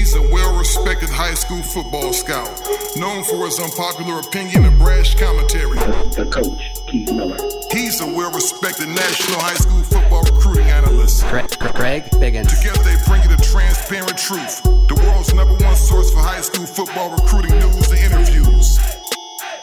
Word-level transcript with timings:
He's 0.00 0.14
a 0.14 0.22
well 0.32 0.56
respected 0.56 1.10
high 1.10 1.34
school 1.34 1.62
football 1.62 2.14
scout, 2.14 2.48
known 2.96 3.22
for 3.22 3.44
his 3.44 3.60
unpopular 3.60 4.20
opinion 4.20 4.64
and 4.64 4.78
brash 4.78 5.14
commentary. 5.14 5.76
The 6.16 6.24
coach, 6.24 6.72
Keith 6.88 7.12
Miller. 7.12 7.36
He's 7.70 8.00
a 8.00 8.06
well 8.06 8.32
respected 8.32 8.88
national 8.88 9.38
high 9.40 9.60
school 9.60 9.82
football 9.82 10.22
recruiting 10.22 10.68
analyst. 10.68 11.22
Craig, 11.24 11.50
Greg 11.74 12.04
Biggins. 12.16 12.48
Together 12.48 12.82
they 12.82 12.96
bring 13.04 13.20
you 13.24 13.28
the 13.28 13.42
transparent 13.44 14.16
truth, 14.16 14.62
the 14.88 14.98
world's 15.04 15.34
number 15.34 15.52
one 15.62 15.76
source 15.76 16.10
for 16.10 16.20
high 16.20 16.40
school 16.40 16.64
football 16.64 17.10
recruiting 17.10 17.52
news 17.60 17.90
and 17.92 18.00
interviews. 18.00 18.78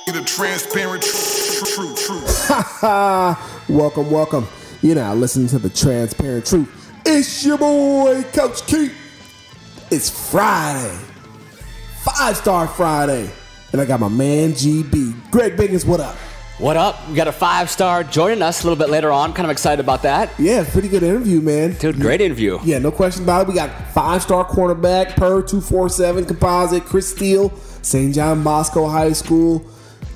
The 0.05 0.21
transparent 0.23 1.01
truth, 1.01 1.65
truth, 1.73 2.05
truth. 2.05 3.67
welcome, 3.67 4.11
welcome. 4.11 4.47
You're 4.83 4.97
now 4.97 5.15
listening 5.15 5.47
to 5.47 5.57
the 5.57 5.71
transparent 5.71 6.45
truth. 6.45 6.69
It's 7.07 7.43
your 7.43 7.57
boy, 7.57 8.21
Coach 8.33 8.67
Keith. 8.67 8.93
It's 9.89 10.09
Friday, 10.09 10.97
Five 12.03 12.35
Star 12.35 12.67
Friday, 12.67 13.29
and 13.71 13.79
I 13.79 13.85
got 13.85 14.01
my 14.01 14.09
man 14.09 14.51
GB. 14.51 15.31
Greg 15.31 15.55
Biggins, 15.55 15.85
what 15.85 16.01
up? 16.01 16.15
What 16.59 16.75
up? 16.75 17.07
We 17.07 17.15
got 17.15 17.27
a 17.27 17.31
five 17.31 17.69
star 17.69 18.03
joining 18.03 18.41
us 18.41 18.63
a 18.63 18.67
little 18.67 18.77
bit 18.83 18.89
later 18.89 19.11
on. 19.11 19.31
Kind 19.31 19.45
of 19.45 19.51
excited 19.51 19.79
about 19.79 20.01
that. 20.01 20.31
Yeah, 20.37 20.65
pretty 20.69 20.89
good 20.89 21.03
interview, 21.03 21.39
man. 21.39 21.73
Dude, 21.73 22.01
great 22.01 22.19
interview. 22.19 22.59
Yeah, 22.63 22.79
no 22.79 22.91
question 22.91 23.23
about 23.23 23.43
it. 23.43 23.47
We 23.47 23.53
got 23.53 23.69
five 23.93 24.23
star 24.23 24.43
cornerback 24.43 25.15
per 25.15 25.41
247 25.41 26.25
composite, 26.25 26.83
Chris 26.83 27.07
Steele, 27.09 27.55
St. 27.83 28.13
John 28.13 28.43
Bosco 28.43 28.89
High 28.89 29.13
School 29.13 29.65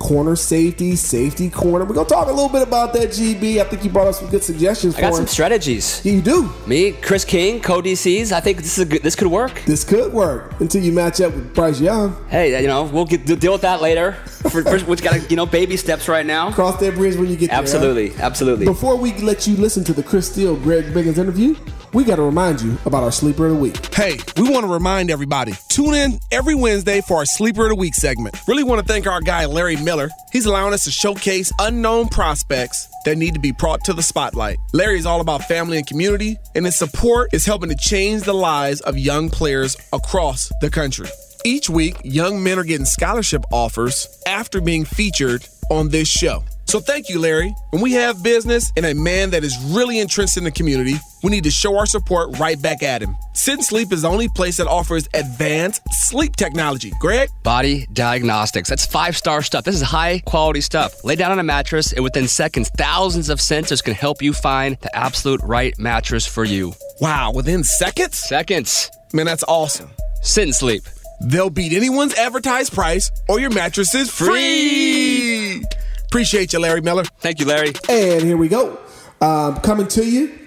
corner 0.02 0.34
safety, 0.34 0.96
safety 0.96 1.48
corner. 1.48 1.84
We're 1.84 1.94
gonna 1.94 2.08
talk 2.08 2.26
a 2.26 2.32
little 2.32 2.48
bit 2.48 2.62
about 2.62 2.92
that, 2.94 3.10
GB. 3.10 3.60
I 3.60 3.64
think 3.64 3.84
you 3.84 3.90
brought 3.90 4.08
us 4.08 4.18
some 4.18 4.28
good 4.28 4.42
suggestions. 4.42 4.96
I 4.96 5.00
got 5.00 5.10
him. 5.10 5.14
some 5.14 5.26
strategies. 5.28 6.04
Yeah, 6.04 6.14
you 6.14 6.22
do. 6.22 6.52
Me, 6.66 6.90
Chris 6.90 7.24
King, 7.24 7.60
co-DCs. 7.60 8.32
I 8.32 8.40
think 8.40 8.58
this 8.58 8.78
is 8.78 8.84
good, 8.84 9.02
this 9.02 9.14
could 9.14 9.28
work. 9.28 9.62
This 9.64 9.84
could 9.84 10.12
work 10.12 10.60
until 10.60 10.82
you 10.82 10.90
match 10.90 11.20
up 11.20 11.32
with 11.32 11.54
Bryce 11.54 11.80
Young. 11.80 12.16
Hey, 12.28 12.60
you 12.60 12.66
know 12.66 12.82
we'll 12.82 13.04
get, 13.04 13.24
deal 13.24 13.52
with 13.52 13.62
that 13.62 13.80
later. 13.80 14.12
For, 14.50 14.64
first, 14.64 14.88
we 14.88 14.96
got 14.96 15.30
you 15.30 15.36
know 15.36 15.46
baby 15.46 15.76
steps 15.76 16.08
right 16.08 16.26
now. 16.26 16.50
Cross 16.50 16.80
that 16.80 16.96
bridge 16.96 17.14
when 17.14 17.30
you 17.30 17.36
get 17.36 17.50
absolutely, 17.50 18.08
there. 18.08 18.24
Absolutely, 18.24 18.24
absolutely. 18.24 18.66
Before 18.66 18.96
we 18.96 19.12
let 19.18 19.46
you 19.46 19.56
listen 19.56 19.84
to 19.84 19.92
the 19.92 20.02
Chris 20.02 20.26
Steele, 20.28 20.56
Greg 20.56 20.86
Biggins 20.86 21.18
interview, 21.18 21.54
we 21.92 22.04
got 22.04 22.16
to 22.16 22.22
remind 22.22 22.60
you 22.60 22.76
about 22.86 23.02
our 23.02 23.12
Sleeper 23.12 23.46
of 23.46 23.52
the 23.52 23.58
Week. 23.58 23.94
Hey, 23.94 24.18
we 24.36 24.48
want 24.48 24.64
to 24.64 24.72
remind 24.72 25.10
everybody 25.10 25.52
tune 25.68 25.94
in 25.94 26.18
every 26.30 26.54
Wednesday 26.54 27.00
for 27.02 27.18
our 27.18 27.26
Sleeper 27.26 27.64
of 27.64 27.68
the 27.70 27.76
Week 27.76 27.94
segment. 27.94 28.36
Really 28.48 28.64
want 28.64 28.80
to 28.80 28.90
thank 28.90 29.06
our 29.06 29.20
guy, 29.20 29.44
Larry 29.46 29.76
Miller. 29.76 30.08
He's 30.32 30.46
allowing 30.46 30.72
us 30.72 30.84
to 30.84 30.90
showcase 30.90 31.52
unknown 31.58 32.08
prospects 32.08 32.88
that 33.04 33.18
need 33.18 33.34
to 33.34 33.40
be 33.40 33.52
brought 33.52 33.84
to 33.84 33.92
the 33.92 34.02
spotlight. 34.02 34.58
Larry 34.72 34.98
is 34.98 35.06
all 35.06 35.20
about 35.20 35.44
family 35.44 35.76
and 35.76 35.86
community, 35.86 36.38
and 36.54 36.64
his 36.64 36.78
support 36.78 37.32
is 37.32 37.44
helping 37.44 37.68
to 37.68 37.76
change 37.76 38.22
the 38.22 38.32
lives 38.32 38.80
of 38.82 38.96
young 38.96 39.28
players 39.28 39.76
across 39.92 40.50
the 40.60 40.70
country. 40.70 41.08
Each 41.44 41.68
week, 41.68 41.96
young 42.04 42.42
men 42.42 42.58
are 42.58 42.64
getting 42.64 42.86
scholarship 42.86 43.44
offers 43.52 44.06
after 44.26 44.60
being 44.60 44.84
featured 44.84 45.44
on 45.70 45.88
this 45.88 46.08
show. 46.08 46.44
So 46.66 46.80
thank 46.80 47.08
you, 47.08 47.18
Larry. 47.18 47.54
When 47.70 47.82
we 47.82 47.92
have 47.92 48.22
business 48.22 48.72
and 48.76 48.86
a 48.86 48.94
man 48.94 49.30
that 49.30 49.44
is 49.44 49.58
really 49.58 49.98
entrenched 49.98 50.36
in 50.36 50.44
the 50.44 50.50
community, 50.50 50.94
we 51.22 51.30
need 51.30 51.44
to 51.44 51.50
show 51.50 51.78
our 51.78 51.86
support 51.86 52.38
right 52.38 52.60
back 52.60 52.82
at 52.82 53.02
him. 53.02 53.16
Sit 53.34 53.54
and 53.54 53.64
Sleep 53.64 53.92
is 53.92 54.02
the 54.02 54.08
only 54.08 54.28
place 54.28 54.56
that 54.56 54.66
offers 54.66 55.08
advanced 55.14 55.82
sleep 55.92 56.36
technology. 56.36 56.92
Greg? 57.00 57.28
Body 57.42 57.86
diagnostics. 57.92 58.68
That's 58.68 58.86
five 58.86 59.16
star 59.16 59.42
stuff. 59.42 59.64
This 59.64 59.76
is 59.76 59.82
high 59.82 60.20
quality 60.26 60.60
stuff. 60.60 61.04
Lay 61.04 61.16
down 61.16 61.32
on 61.32 61.38
a 61.38 61.42
mattress, 61.42 61.92
and 61.92 62.04
within 62.04 62.28
seconds, 62.28 62.70
thousands 62.76 63.28
of 63.28 63.38
sensors 63.38 63.82
can 63.82 63.94
help 63.94 64.22
you 64.22 64.32
find 64.32 64.76
the 64.80 64.94
absolute 64.96 65.40
right 65.42 65.78
mattress 65.78 66.26
for 66.26 66.44
you. 66.44 66.72
Wow, 67.00 67.32
within 67.32 67.64
seconds? 67.64 68.18
Seconds. 68.18 68.90
Man, 69.12 69.26
that's 69.26 69.44
awesome. 69.44 69.90
Sit 70.22 70.44
and 70.44 70.54
sleep. 70.54 70.82
They'll 71.20 71.50
beat 71.50 71.72
anyone's 71.72 72.14
advertised 72.14 72.72
price, 72.72 73.10
or 73.28 73.38
your 73.38 73.50
mattress 73.50 73.94
is 73.94 74.10
free. 74.10 75.62
Appreciate 76.06 76.52
you, 76.52 76.58
Larry 76.58 76.80
Miller. 76.80 77.04
Thank 77.20 77.40
you, 77.40 77.46
Larry. 77.46 77.72
And 77.88 78.22
here 78.22 78.36
we 78.36 78.48
go. 78.48 78.78
Um, 79.20 79.56
coming 79.60 79.86
to 79.88 80.04
you, 80.04 80.41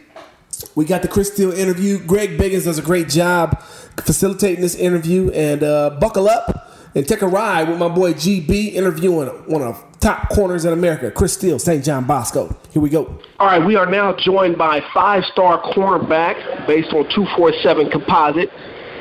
we 0.75 0.85
got 0.85 1.01
the 1.01 1.07
Chris 1.07 1.31
Steele 1.31 1.51
interview. 1.51 1.99
Greg 1.99 2.37
Biggins 2.37 2.65
does 2.65 2.77
a 2.77 2.81
great 2.81 3.09
job 3.09 3.61
facilitating 4.03 4.61
this 4.61 4.75
interview. 4.75 5.31
And 5.31 5.63
uh, 5.63 5.91
buckle 6.01 6.27
up 6.27 6.71
and 6.93 7.07
take 7.07 7.21
a 7.21 7.27
ride 7.27 7.69
with 7.69 7.77
my 7.79 7.87
boy 7.89 8.13
GB 8.13 8.73
interviewing 8.73 9.27
one 9.47 9.61
of 9.61 9.83
top 9.99 10.29
corners 10.29 10.65
in 10.65 10.73
America, 10.73 11.09
Chris 11.11 11.33
Steele, 11.33 11.59
St. 11.59 11.83
John 11.83 12.05
Bosco. 12.05 12.55
Here 12.71 12.81
we 12.81 12.89
go. 12.89 13.19
All 13.39 13.47
right, 13.47 13.65
we 13.65 13.75
are 13.75 13.85
now 13.85 14.15
joined 14.15 14.57
by 14.57 14.81
five-star 14.93 15.61
cornerback 15.73 16.67
based 16.67 16.93
on 16.93 17.09
247 17.09 17.89
composite, 17.89 18.51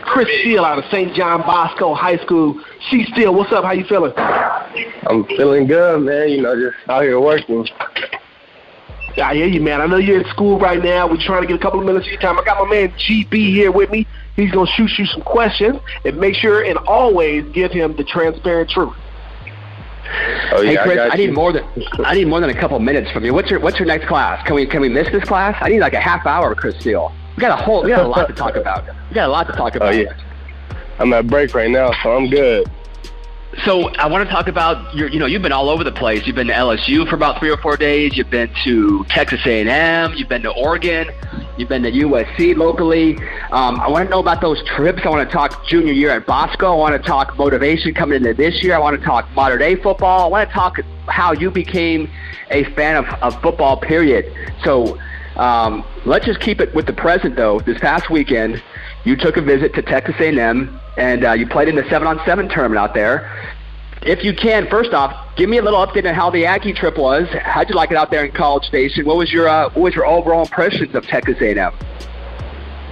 Chris 0.02 0.28
Steele 0.40 0.64
out 0.64 0.78
of 0.78 0.84
St. 0.90 1.14
John 1.14 1.42
Bosco 1.42 1.94
High 1.94 2.18
School. 2.24 2.60
C. 2.90 3.04
Steele, 3.12 3.34
what's 3.34 3.52
up? 3.52 3.64
How 3.64 3.72
you 3.72 3.84
feeling? 3.84 4.12
I'm 4.16 5.24
feeling 5.24 5.66
good, 5.66 6.02
man. 6.02 6.28
You 6.28 6.42
know, 6.42 6.54
just 6.54 6.88
out 6.88 7.02
here 7.02 7.20
working. 7.20 7.66
Yeah, 9.16 9.28
I 9.28 9.34
hear 9.34 9.47
you, 9.47 9.60
man. 9.60 9.80
I 9.80 9.86
know 9.86 9.97
you're 9.97 10.20
at 10.20 10.26
school 10.26 10.58
right 10.58 10.82
now. 10.82 11.06
We're 11.08 11.25
trying 11.25 11.42
to 11.42 11.47
get 11.47 11.56
a 11.56 11.62
couple 11.62 11.78
of 11.78 11.86
minutes 11.86 12.06
of 12.06 12.12
your 12.12 12.20
time. 12.20 12.38
I 12.38 12.44
got 12.44 12.64
my 12.64 12.69
man 12.69 12.88
GB 12.91 13.32
here 13.32 13.70
with 13.70 13.91
me. 13.91 14.06
He's 14.34 14.50
going 14.50 14.66
to 14.66 14.72
shoot 14.72 14.91
you 14.98 15.06
some 15.06 15.22
questions 15.22 15.80
and 16.04 16.16
make 16.19 16.34
sure 16.34 16.64
and 16.64 16.78
always 16.78 17.44
give 17.52 17.70
him 17.70 17.94
the 17.97 18.04
transparent 18.04 18.70
truth. 18.70 18.94
Oh 20.52 20.60
yeah, 20.60 20.70
hey 20.70 20.76
Chris, 20.82 20.98
I, 20.98 21.08
I, 21.08 21.16
need 21.16 21.32
more 21.32 21.50
than 21.50 21.64
I 22.04 22.14
need 22.14 22.26
more 22.26 22.38
than 22.38 22.50
a 22.50 22.60
couple 22.60 22.78
minutes 22.78 23.10
from 23.10 23.25
you. 23.25 23.32
What's 23.32 23.50
your 23.50 23.58
What's 23.58 23.78
your 23.78 23.86
next 23.86 24.06
class? 24.06 24.47
Can 24.47 24.54
we 24.54 24.66
Can 24.66 24.82
we 24.82 24.88
miss 24.91 25.10
this 25.10 25.25
class? 25.25 25.56
I 25.62 25.70
need 25.70 25.81
like 25.81 25.94
a 25.94 26.00
half 26.00 26.26
hour, 26.26 26.54
Chris 26.54 26.78
Steele. 26.78 27.10
We 27.36 27.41
got 27.41 27.58
a 27.58 27.62
whole 27.62 27.82
We 27.82 27.88
got 27.88 28.04
a 28.04 28.08
lot 28.08 28.28
to 28.28 28.34
talk 28.34 28.54
about. 28.54 28.84
We 29.08 29.14
got 29.14 29.28
a 29.28 29.32
lot 29.32 29.46
to 29.46 29.54
talk 29.54 29.72
oh, 29.75 29.76
about. 29.78 29.94
Oh 29.94 29.96
yeah, 29.96 30.12
I'm 30.98 31.12
at 31.14 31.26
break 31.26 31.54
right 31.54 31.70
now, 31.70 31.91
so 32.02 32.14
I'm 32.14 32.28
good. 32.28 32.70
So 33.65 33.88
I 33.91 34.06
want 34.06 34.26
to 34.26 34.32
talk 34.32 34.48
about 34.48 34.94
your. 34.94 35.09
You 35.09 35.19
know, 35.19 35.26
you've 35.26 35.42
been 35.42 35.53
all 35.53 35.69
over 35.69 35.84
the 35.84 35.92
place. 35.92 36.26
You've 36.26 36.37
been 36.37 36.48
to 36.48 36.53
LSU 36.53 37.09
for 37.09 37.15
about 37.15 37.38
three 37.38 37.50
or 37.50 37.56
four 37.59 37.76
days. 37.76 38.16
You've 38.16 38.31
been 38.31 38.50
to 38.65 39.04
Texas 39.04 39.41
A&M. 39.47 40.15
You've 40.15 40.28
been 40.28 40.42
to 40.42 40.50
Oregon. 40.50 41.09
You've 41.56 41.69
been 41.69 41.82
to 41.84 41.93
USC 41.93 42.56
locally. 42.56 43.16
Um, 43.53 43.81
I 43.81 43.88
want 43.88 44.06
to 44.06 44.10
know 44.10 44.19
about 44.19 44.41
those 44.41 44.62
trips. 44.64 45.03
I 45.04 45.09
want 45.09 45.28
to 45.28 45.32
talk 45.32 45.66
junior 45.66 45.93
year 45.93 46.10
at 46.10 46.26
Bosco. 46.26 46.72
I 46.72 46.76
want 46.76 47.00
to 47.00 47.09
talk 47.09 47.38
motivation 47.38 47.94
coming 47.94 48.16
into 48.16 48.34
this 48.34 48.62
year. 48.62 48.75
I 48.75 48.78
want 48.78 48.98
to 48.98 49.06
talk 49.06 49.31
modern 49.32 49.60
day 49.60 49.76
football. 49.76 50.25
I 50.25 50.28
want 50.28 50.48
to 50.48 50.54
talk 50.54 50.81
how 51.06 51.32
you 51.32 51.50
became 51.50 52.10
a 52.50 52.64
fan 52.75 52.97
of, 52.97 53.06
of 53.22 53.41
football. 53.41 53.76
Period. 53.76 54.32
So 54.64 54.98
um, 55.37 55.84
let's 56.04 56.26
just 56.26 56.41
keep 56.41 56.60
it 56.60 56.75
with 56.75 56.87
the 56.87 56.93
present, 56.93 57.37
though. 57.37 57.60
This 57.60 57.78
past 57.78 58.10
weekend, 58.10 58.62
you 59.04 59.16
took 59.16 59.37
a 59.37 59.43
visit 59.43 59.75
to 59.75 59.82
Texas 59.82 60.16
A&M, 60.19 60.81
and 60.97 61.25
uh, 61.25 61.32
you 61.32 61.47
played 61.47 61.69
in 61.69 61.77
the 61.77 61.88
seven-on-seven 61.88 62.49
tournament 62.49 62.78
out 62.78 62.94
there. 62.94 63.31
If 64.03 64.22
you 64.22 64.34
can, 64.34 64.69
first 64.69 64.93
off, 64.93 65.34
give 65.37 65.49
me 65.49 65.59
a 65.59 65.62
little 65.62 65.84
update 65.84 66.06
on 66.06 66.15
how 66.15 66.31
the 66.31 66.44
Aggie 66.44 66.75
trip 66.75 66.99
was. 66.99 67.27
How'd 67.43 67.71
you 67.71 67.75
like 67.75 67.91
it 67.91 67.97
out 67.97 68.10
there 68.10 68.25
in 68.25 68.32
College 68.32 68.65
Station? 68.65 69.06
What 69.06 69.16
was 69.16 69.32
your 69.32 69.49
uh, 69.49 69.71
what 69.71 69.82
was 69.82 69.94
your 69.94 70.06
overall 70.06 70.43
impressions 70.43 70.94
of 70.94 71.06
Texas 71.06 71.37
A&M? 71.41 71.72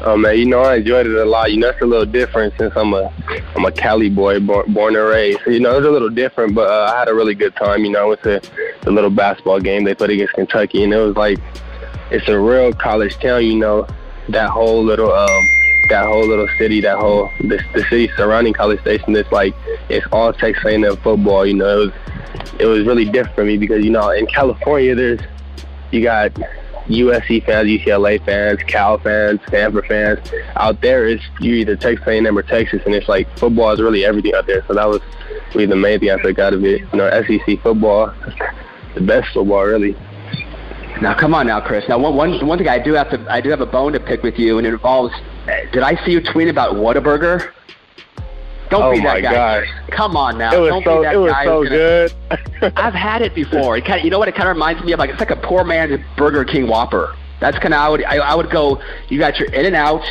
Oh 0.05 0.17
man, 0.17 0.37
you 0.37 0.47
know 0.47 0.63
I 0.63 0.77
enjoyed 0.77 1.07
it 1.07 1.15
a 1.15 1.25
lot. 1.25 1.53
You 1.53 1.59
know 1.59 1.69
it's 1.69 1.81
a 1.81 1.87
little 1.87 2.07
different 2.07 2.55
since 2.59 2.73
I'm 2.75 2.93
a 2.93 3.13
I'm 3.55 3.65
a 3.65 3.71
Cali 3.71 4.09
boy, 4.09 4.41
born, 4.41 4.67
and 4.69 4.97
raised. 4.97 5.41
You 5.47 5.61
know 5.61 5.77
it's 5.77 5.87
a 5.87 5.91
little 5.91 6.09
different, 6.09 6.55
but 6.55 6.69
uh, 6.69 6.93
I 6.93 6.99
had 6.99 7.09
a 7.09 7.15
really 7.15 7.35
good 7.35 7.55
time. 7.57 7.85
You 7.85 7.93
know, 7.93 8.11
it's 8.11 8.27
a 8.27 8.41
the 8.83 8.91
little 8.91 9.11
basketball 9.11 9.61
game 9.61 9.85
they 9.85 9.95
played 9.95 10.11
against 10.11 10.33
Kentucky, 10.33 10.83
and 10.83 10.93
it 10.93 10.99
was 10.99 11.15
like 11.15 11.39
it's 12.11 12.29
a 12.29 12.39
real 12.39 12.73
college 12.73 13.17
town. 13.21 13.45
You 13.45 13.59
know, 13.59 13.87
that 14.31 14.51
whole 14.51 14.83
little 14.83 15.13
um 15.13 15.49
that 15.89 16.07
whole 16.07 16.27
little 16.27 16.49
city, 16.59 16.81
that 16.81 16.99
whole 16.99 17.31
the, 17.41 17.63
the 17.75 17.83
city 17.91 18.11
surrounding 18.17 18.53
College 18.53 18.81
Station. 18.81 19.15
It's 19.17 19.31
like 19.33 19.55
it's 19.89 20.07
all 20.13 20.33
Texas 20.33 20.65
A&M 20.65 20.97
football. 20.99 21.47
You 21.47 21.55
know, 21.55 21.83
it 21.83 21.87
was 21.87 21.93
it 22.61 22.67
was 22.67 22.87
really 22.87 23.05
different 23.05 23.35
for 23.35 23.45
me 23.45 23.57
because 23.57 23.85
you 23.85 23.91
know 23.91 24.11
in 24.11 24.27
California 24.27 24.95
there's 24.95 25.21
you 25.91 26.03
got 26.03 26.33
USC 26.87 27.45
fans, 27.45 27.69
UCLA 27.69 28.25
fans, 28.25 28.61
Cal 28.67 28.99
fans, 28.99 29.41
Stanford 29.47 29.87
fans. 29.87 30.19
Out 30.57 30.81
there, 30.81 31.07
it's 31.07 31.23
you 31.41 31.55
either 31.55 31.77
Texas 31.77 32.07
A&M 32.07 32.37
or 32.37 32.43
Texas, 32.43 32.83
and 32.85 32.95
it's 32.95 33.09
like 33.09 33.29
football 33.39 33.71
is 33.73 33.81
really 33.81 34.05
everything 34.05 34.35
out 34.35 34.47
there. 34.47 34.65
So 34.67 34.75
that 34.75 34.89
was 34.89 35.01
really 35.55 35.67
the 35.67 35.77
main 35.77 36.01
thing 36.01 36.11
I 36.11 36.21
took 36.21 36.39
out 36.39 36.55
of 36.55 36.65
it. 36.65 36.81
You 36.81 36.99
know, 36.99 37.11
SEC 37.23 37.63
football, 37.63 38.13
the 38.95 39.01
best 39.01 39.33
football, 39.33 39.65
really. 39.65 39.97
Now, 41.01 41.19
come 41.19 41.35
on, 41.35 41.47
now, 41.47 41.61
Chris. 41.61 41.85
Now, 41.89 41.99
one, 41.99 42.17
one, 42.17 42.47
one 42.47 42.59
thing 42.59 42.69
I 42.69 42.79
do 42.79 42.93
have 42.95 43.11
to, 43.11 43.27
I 43.29 43.41
do 43.41 43.51
have 43.51 43.61
a 43.61 43.67
bone 43.67 43.93
to 43.93 44.01
pick 44.01 44.23
with 44.23 44.39
you, 44.39 44.59
and 44.59 44.67
it 44.67 44.73
involves. 44.73 45.15
Did 45.47 45.83
I 45.83 46.03
see 46.05 46.13
you 46.13 46.21
tweet 46.21 46.49
about 46.49 46.75
Whataburger? 46.77 47.51
Don't 48.71 48.83
oh 48.85 48.93
be 48.93 48.99
that 48.99 49.05
my 49.05 49.21
guy. 49.21 49.33
gosh. 49.61 49.69
Come 49.91 50.17
on 50.17 50.39
now. 50.39 50.55
It 50.55 50.61
was 50.61 50.69
Don't 50.71 50.85
so 50.85 50.99
be 50.99 51.05
that 51.05 51.15
it 51.15 51.19
was 51.19 51.33
guy 51.33 51.45
so 51.45 51.63
gonna- 51.65 51.69
good. 51.77 52.13
I've 52.77 52.95
had 52.95 53.21
it 53.23 53.35
before. 53.35 53.77
It 53.77 53.85
kind 53.85 53.99
of, 54.01 54.05
you 54.05 54.11
know 54.11 54.19
what? 54.19 54.29
It 54.29 54.35
kind 54.35 54.49
of 54.49 54.55
reminds 54.57 54.83
me 54.83 54.93
of 54.93 54.99
like 54.99 55.11
it's 55.11 55.21
like 55.21 55.31
a 55.31 55.37
poor 55.37 55.63
man's 55.65 56.01
Burger 56.17 56.45
King 56.45 56.69
Whopper. 56.69 57.15
That's 57.41 57.59
kind 57.59 57.75
of 57.75 57.81
I 57.81 57.89
would, 57.89 58.05
I, 58.05 58.17
I 58.19 58.35
would 58.35 58.51
go. 58.51 58.81
You 59.09 59.19
got 59.19 59.39
your 59.39 59.53
In 59.53 59.67
and 59.67 59.75
Out, 59.75 60.03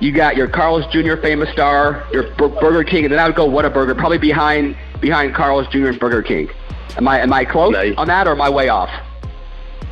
you 0.00 0.12
got 0.12 0.36
your 0.36 0.48
Carl's 0.48 0.84
Jr. 0.92 1.16
famous 1.22 1.48
star, 1.52 2.06
your 2.12 2.34
Bur- 2.34 2.48
Burger 2.60 2.82
King, 2.84 3.04
and 3.04 3.12
then 3.12 3.20
I 3.20 3.26
would 3.28 3.36
go 3.36 3.48
Whataburger, 3.48 3.96
probably 3.96 4.18
behind 4.18 4.76
behind 5.00 5.34
Carl's 5.34 5.66
Jr. 5.68 5.86
and 5.88 5.98
Burger 6.00 6.22
King. 6.22 6.50
Am 6.98 7.06
I 7.08 7.20
am 7.20 7.32
I 7.32 7.44
close 7.44 7.74
on 7.96 8.08
that, 8.08 8.26
or 8.26 8.32
am 8.32 8.42
I 8.42 8.50
way 8.50 8.68
off? 8.68 8.90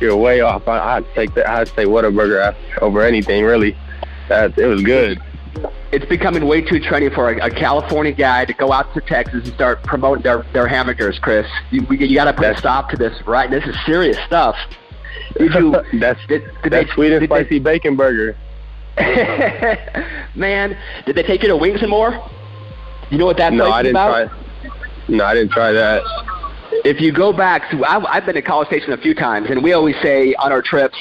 You're 0.01 0.15
way 0.17 0.41
off. 0.41 0.67
I, 0.67 0.97
I'd 0.97 1.05
take 1.15 1.33
that. 1.35 1.47
I'd 1.49 1.67
take 1.67 1.87
Whataburger 1.87 2.53
over 2.81 3.01
anything, 3.01 3.45
really. 3.45 3.75
That 4.29 4.57
it 4.57 4.65
was 4.65 4.81
good. 4.83 5.21
it's 5.91 6.05
becoming 6.05 6.45
way 6.47 6.61
too 6.61 6.79
trendy 6.79 7.13
for 7.13 7.31
a, 7.31 7.45
a 7.45 7.49
California 7.49 8.11
guy 8.11 8.45
to 8.45 8.53
go 8.53 8.71
out 8.71 8.93
to 8.93 9.01
Texas 9.01 9.45
and 9.45 9.53
start 9.53 9.83
promoting 9.83 10.23
their, 10.23 10.45
their 10.53 10.67
hamburgers, 10.67 11.19
Chris. 11.19 11.47
You, 11.71 11.85
you 11.89 12.15
got 12.15 12.25
to 12.25 12.33
put 12.33 12.45
a 12.45 12.57
stop 12.57 12.89
to 12.89 12.97
this, 12.97 13.15
right? 13.25 13.49
This 13.49 13.63
is 13.65 13.75
serious 13.85 14.17
stuff. 14.25 14.55
Did 15.37 15.53
you, 15.53 15.71
that's 15.99 16.19
did, 16.27 16.43
did 16.63 16.73
that's 16.73 16.87
they, 16.87 16.93
sweet 16.93 17.13
and 17.13 17.25
spicy 17.25 17.59
they, 17.59 17.59
bacon 17.59 17.95
burger. 17.95 18.37
Man, 20.35 20.77
did 21.05 21.15
they 21.15 21.23
take 21.23 21.41
you 21.41 21.49
to 21.49 21.57
Wings 21.57 21.81
and 21.81 21.89
More? 21.89 22.29
You 23.09 23.17
know 23.17 23.25
what 23.25 23.37
that 23.37 23.53
no, 23.53 23.69
I 23.69 23.83
didn't 23.83 23.95
about? 23.95 24.29
Try, 24.29 24.69
no, 25.09 25.25
I 25.25 25.33
didn't 25.33 25.51
try 25.51 25.71
that. 25.71 26.01
If 26.83 26.99
you 26.99 27.11
go 27.11 27.31
back, 27.31 27.71
so 27.71 27.83
I've, 27.85 28.05
I've 28.05 28.25
been 28.25 28.35
to 28.35 28.41
College 28.41 28.67
Station 28.67 28.91
a 28.93 28.97
few 28.97 29.13
times, 29.13 29.49
and 29.49 29.63
we 29.63 29.73
always 29.73 29.95
say 30.01 30.33
on 30.35 30.51
our 30.51 30.61
trips, 30.61 30.97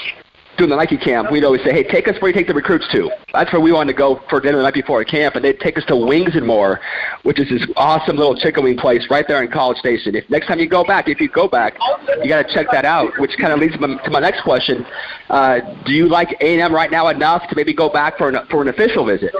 doing 0.56 0.70
the 0.70 0.76
Nike 0.76 0.96
camp, 0.96 1.30
we'd 1.30 1.44
always 1.44 1.62
say, 1.62 1.72
hey, 1.72 1.82
take 1.82 2.08
us 2.08 2.20
where 2.20 2.30
you 2.30 2.34
take 2.34 2.46
the 2.46 2.54
recruits 2.54 2.86
to. 2.92 3.10
That's 3.32 3.52
where 3.52 3.60
we 3.60 3.72
wanted 3.72 3.92
to 3.92 3.98
go 3.98 4.20
for 4.28 4.40
dinner 4.40 4.58
the 4.58 4.62
night 4.62 4.74
before 4.74 5.00
a 5.00 5.04
camp, 5.04 5.34
and 5.34 5.44
they'd 5.44 5.58
take 5.60 5.76
us 5.76 5.84
to 5.86 5.96
Wings 5.96 6.34
and 6.34 6.46
More, 6.46 6.80
which 7.22 7.40
is 7.40 7.48
this 7.48 7.66
awesome 7.76 8.16
little 8.16 8.36
chicken 8.36 8.64
wing 8.64 8.76
place 8.76 9.06
right 9.10 9.26
there 9.26 9.42
in 9.42 9.50
College 9.50 9.78
Station. 9.78 10.14
If 10.14 10.28
next 10.30 10.46
time 10.46 10.58
you 10.58 10.68
go 10.68 10.84
back, 10.84 11.08
if 11.08 11.20
you 11.20 11.28
go 11.28 11.48
back, 11.48 11.76
you 12.22 12.28
got 12.28 12.46
to 12.46 12.54
check 12.54 12.66
that 12.72 12.84
out, 12.84 13.12
which 13.18 13.32
kind 13.38 13.52
of 13.52 13.58
leads 13.58 13.74
to 13.74 13.80
my, 13.80 14.02
to 14.02 14.10
my 14.10 14.20
next 14.20 14.42
question. 14.42 14.86
Uh, 15.30 15.60
do 15.84 15.92
you 15.92 16.08
like 16.08 16.36
A&M 16.40 16.72
right 16.72 16.90
now 16.90 17.08
enough 17.08 17.48
to 17.48 17.56
maybe 17.56 17.74
go 17.74 17.88
back 17.88 18.18
for 18.18 18.28
an, 18.28 18.46
for 18.50 18.62
an 18.62 18.68
official 18.68 19.04
visit? 19.04 19.34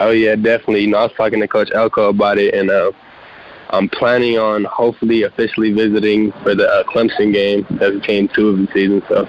Oh, 0.00 0.10
yeah, 0.10 0.34
definitely. 0.34 0.82
You 0.82 0.88
know, 0.88 0.98
I 0.98 1.02
was 1.04 1.12
talking 1.16 1.40
to 1.40 1.48
Coach 1.48 1.70
Elko 1.74 2.10
about 2.10 2.38
it, 2.38 2.54
and 2.54 2.70
uh, 2.70 2.92
I'm 3.70 3.88
planning 3.88 4.38
on 4.38 4.64
hopefully 4.64 5.22
officially 5.22 5.72
visiting 5.72 6.32
for 6.42 6.54
the 6.54 6.68
uh, 6.68 6.84
Clemson 6.84 7.32
game. 7.32 7.66
That's 7.70 8.04
game 8.06 8.28
two 8.34 8.48
of 8.48 8.58
the 8.58 8.68
season, 8.72 9.02
so 9.08 9.26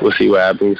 we'll 0.00 0.12
see 0.12 0.28
what 0.28 0.40
happens. 0.40 0.78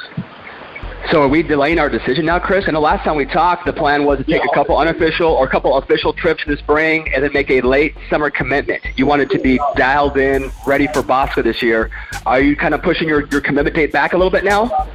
So 1.11 1.21
are 1.21 1.27
we 1.27 1.41
delaying 1.41 1.79
our 1.79 1.89
decision 1.89 2.25
now, 2.25 2.37
Chris? 2.37 2.65
And 2.67 2.75
the 2.75 2.81
last 2.81 3.03
time 3.05 3.15
we 3.15 3.25
talked, 3.25 3.65
the 3.65 3.71
plan 3.71 4.03
was 4.03 4.17
to 4.17 4.25
take 4.25 4.43
a 4.43 4.53
couple 4.53 4.77
unofficial 4.77 5.27
or 5.27 5.45
a 5.45 5.49
couple 5.49 5.77
official 5.77 6.11
trips 6.11 6.43
in 6.45 6.51
the 6.51 6.57
spring 6.57 7.07
and 7.13 7.23
then 7.23 7.31
make 7.31 7.49
a 7.49 7.61
late 7.61 7.95
summer 8.09 8.29
commitment. 8.29 8.83
You 8.97 9.05
wanted 9.05 9.29
to 9.29 9.39
be 9.39 9.57
dialed 9.77 10.17
in, 10.17 10.51
ready 10.65 10.87
for 10.87 11.01
Bosco 11.01 11.43
this 11.43 11.61
year. 11.61 11.91
Are 12.25 12.41
you 12.41 12.57
kind 12.57 12.73
of 12.73 12.81
pushing 12.81 13.07
your, 13.07 13.25
your 13.27 13.39
commitment 13.39 13.75
date 13.75 13.93
back 13.93 14.13
a 14.13 14.17
little 14.17 14.31
bit 14.31 14.43
now? 14.43 14.89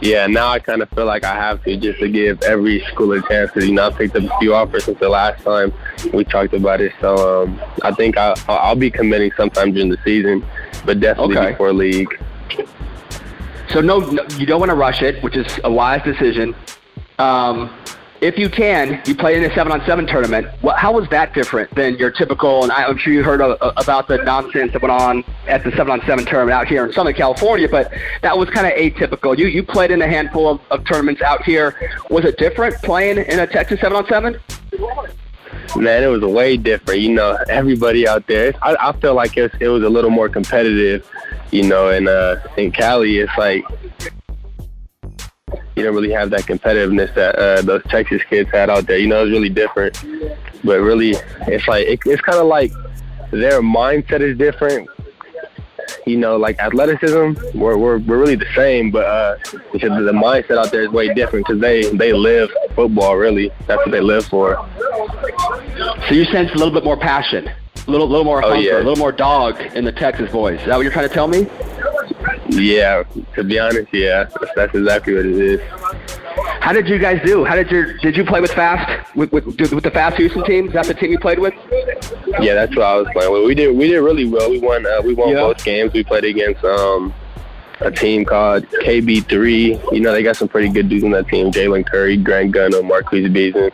Yeah, 0.00 0.26
now 0.28 0.48
I 0.48 0.60
kind 0.60 0.80
of 0.80 0.88
feel 0.90 1.06
like 1.06 1.24
I 1.24 1.34
have 1.34 1.64
to 1.64 1.76
just 1.76 1.98
to 1.98 2.08
give 2.08 2.40
every 2.42 2.80
school 2.92 3.12
a 3.12 3.20
chance 3.28 3.50
because, 3.50 3.68
you 3.68 3.74
know, 3.74 3.88
I've 3.88 3.96
picked 3.96 4.14
up 4.14 4.22
a 4.22 4.38
few 4.38 4.54
offers 4.54 4.84
since 4.84 4.98
the 5.00 5.08
last 5.08 5.42
time 5.42 5.72
we 6.12 6.24
talked 6.24 6.54
about 6.54 6.80
it. 6.80 6.92
So 7.00 7.42
um, 7.42 7.60
I 7.82 7.90
think 7.90 8.16
I'll, 8.16 8.36
I'll 8.48 8.76
be 8.76 8.92
committing 8.92 9.32
sometime 9.36 9.72
during 9.72 9.88
the 9.88 9.98
season, 10.04 10.46
but 10.84 11.00
definitely 11.00 11.36
okay. 11.36 11.50
before 11.50 11.72
league. 11.72 12.08
So 13.72 13.80
no, 13.80 14.00
no, 14.00 14.22
you 14.36 14.44
don't 14.44 14.60
want 14.60 14.70
to 14.70 14.76
rush 14.76 15.00
it, 15.00 15.22
which 15.22 15.36
is 15.36 15.46
a 15.64 15.72
wise 15.72 16.02
decision. 16.02 16.54
Um, 17.18 17.74
if 18.20 18.38
you 18.38 18.48
can, 18.48 19.00
you 19.06 19.14
play 19.14 19.36
in 19.36 19.42
a 19.50 19.52
seven-on-seven 19.54 20.06
tournament. 20.06 20.46
What, 20.60 20.78
how 20.78 20.92
was 20.92 21.08
that 21.08 21.32
different 21.32 21.74
than 21.74 21.96
your 21.96 22.10
typical? 22.10 22.62
And 22.62 22.70
I'm 22.70 22.98
sure 22.98 23.12
you 23.12 23.24
heard 23.24 23.40
a, 23.40 23.64
a, 23.64 23.72
about 23.78 24.08
the 24.08 24.18
nonsense 24.18 24.72
that 24.74 24.82
went 24.82 24.92
on 24.92 25.24
at 25.48 25.64
the 25.64 25.70
seven-on-seven 25.72 26.26
tournament 26.26 26.52
out 26.52 26.68
here 26.68 26.84
in 26.84 26.92
Southern 26.92 27.14
California, 27.14 27.68
but 27.68 27.90
that 28.20 28.36
was 28.36 28.48
kind 28.50 28.66
of 28.66 28.74
atypical. 28.74 29.36
You 29.36 29.46
you 29.46 29.62
played 29.62 29.90
in 29.90 30.02
a 30.02 30.06
handful 30.06 30.48
of, 30.48 30.60
of 30.70 30.84
tournaments 30.84 31.22
out 31.22 31.42
here. 31.42 31.74
Was 32.10 32.24
it 32.24 32.36
different 32.36 32.76
playing 32.82 33.18
in 33.18 33.40
a 33.40 33.46
Texas 33.46 33.80
seven-on-seven? 33.80 34.38
Man, 35.76 36.02
it 36.02 36.08
was 36.08 36.22
way 36.22 36.56
different. 36.56 37.00
You 37.00 37.14
know, 37.14 37.38
everybody 37.48 38.06
out 38.06 38.26
there. 38.26 38.54
I, 38.62 38.76
I 38.78 38.92
feel 38.92 39.14
like 39.14 39.36
it 39.36 39.42
was, 39.42 39.60
it 39.60 39.68
was 39.68 39.82
a 39.82 39.88
little 39.88 40.10
more 40.10 40.28
competitive 40.28 41.08
you 41.52 41.62
know, 41.62 41.90
and 41.90 42.08
uh, 42.08 42.36
in 42.56 42.72
Cali, 42.72 43.18
it's 43.18 43.36
like 43.38 43.64
you 45.76 45.84
don't 45.84 45.94
really 45.94 46.10
have 46.10 46.30
that 46.30 46.42
competitiveness 46.42 47.14
that 47.14 47.36
uh, 47.36 47.62
those 47.62 47.82
Texas 47.84 48.22
kids 48.28 48.50
had 48.50 48.70
out 48.70 48.86
there. 48.86 48.98
You 48.98 49.06
know, 49.06 49.22
it's 49.22 49.30
really 49.30 49.50
different. 49.50 50.02
But 50.64 50.80
really, 50.80 51.14
it's 51.46 51.68
like 51.68 51.86
it, 51.86 52.00
it's 52.06 52.22
kind 52.22 52.38
of 52.38 52.46
like 52.46 52.72
their 53.30 53.60
mindset 53.60 54.20
is 54.20 54.36
different. 54.36 54.88
You 56.06 56.16
know, 56.16 56.36
like 56.36 56.58
athleticism, 56.58 57.34
we're 57.54 57.76
we're, 57.76 57.98
we're 57.98 58.18
really 58.18 58.34
the 58.34 58.50
same, 58.56 58.90
but 58.90 59.04
uh, 59.04 59.36
because 59.72 59.90
the 60.04 60.12
mindset 60.12 60.56
out 60.56 60.72
there 60.72 60.82
is 60.82 60.88
way 60.88 61.12
different 61.12 61.46
because 61.46 61.60
they 61.60 61.84
they 61.90 62.14
live 62.14 62.50
football. 62.74 63.16
Really, 63.16 63.52
that's 63.66 63.78
what 63.78 63.90
they 63.90 64.00
live 64.00 64.24
for. 64.24 64.56
So 66.08 66.14
you 66.14 66.24
sense 66.26 66.50
a 66.52 66.56
little 66.56 66.72
bit 66.72 66.84
more 66.84 66.96
passion 66.96 67.50
a 67.86 67.90
little, 67.90 68.08
little 68.08 68.24
more 68.24 68.44
oh, 68.44 68.54
yeah. 68.54 68.76
a 68.76 68.78
little 68.78 68.96
more 68.96 69.12
dog 69.12 69.60
in 69.74 69.84
the 69.84 69.92
Texas 69.92 70.30
voice. 70.30 70.60
Is 70.60 70.66
that 70.66 70.76
what 70.76 70.82
you're 70.82 70.92
trying 70.92 71.08
to 71.08 71.14
tell 71.14 71.28
me? 71.28 71.48
Yeah, 72.48 73.02
to 73.34 73.44
be 73.44 73.58
honest, 73.58 73.92
yeah, 73.92 74.24
that's, 74.24 74.54
that's 74.54 74.74
exactly 74.74 75.14
what 75.14 75.26
it 75.26 75.34
is. 75.34 75.60
How 76.60 76.72
did 76.72 76.88
you 76.88 76.98
guys 76.98 77.20
do? 77.24 77.44
How 77.44 77.56
did 77.56 77.70
your 77.70 77.98
did 77.98 78.16
you 78.16 78.24
play 78.24 78.40
with 78.40 78.52
Fast 78.52 79.14
with 79.16 79.32
with, 79.32 79.46
with 79.46 79.82
the 79.82 79.90
Fast 79.90 80.16
Houston 80.16 80.44
team? 80.44 80.68
Is 80.68 80.74
that 80.74 80.86
the 80.86 80.94
team 80.94 81.10
you 81.10 81.18
played 81.18 81.38
with? 81.38 81.54
Yeah, 82.40 82.54
that's 82.54 82.74
what 82.76 82.84
I 82.84 82.96
was 82.96 83.08
playing 83.12 83.32
with. 83.32 83.46
We 83.46 83.54
did 83.54 83.76
we 83.76 83.88
did 83.88 83.98
really 83.98 84.26
well. 84.26 84.48
We 84.48 84.60
won 84.60 84.86
uh, 84.86 85.02
we 85.02 85.14
won 85.14 85.30
yeah. 85.30 85.40
both 85.40 85.64
games. 85.64 85.92
We 85.92 86.04
played 86.04 86.24
against 86.24 86.64
um 86.64 87.12
a 87.80 87.90
team 87.90 88.24
called 88.24 88.64
KB3. 88.68 89.92
You 89.92 90.00
know, 90.00 90.12
they 90.12 90.22
got 90.22 90.36
some 90.36 90.46
pretty 90.46 90.68
good 90.68 90.88
dudes 90.88 91.04
on 91.04 91.10
that 91.10 91.26
team. 91.26 91.50
Jalen 91.50 91.84
Curry, 91.84 92.16
Grant 92.16 92.54
Gunham, 92.54 92.86
Marquise 92.86 93.28
Beason. 93.32 93.72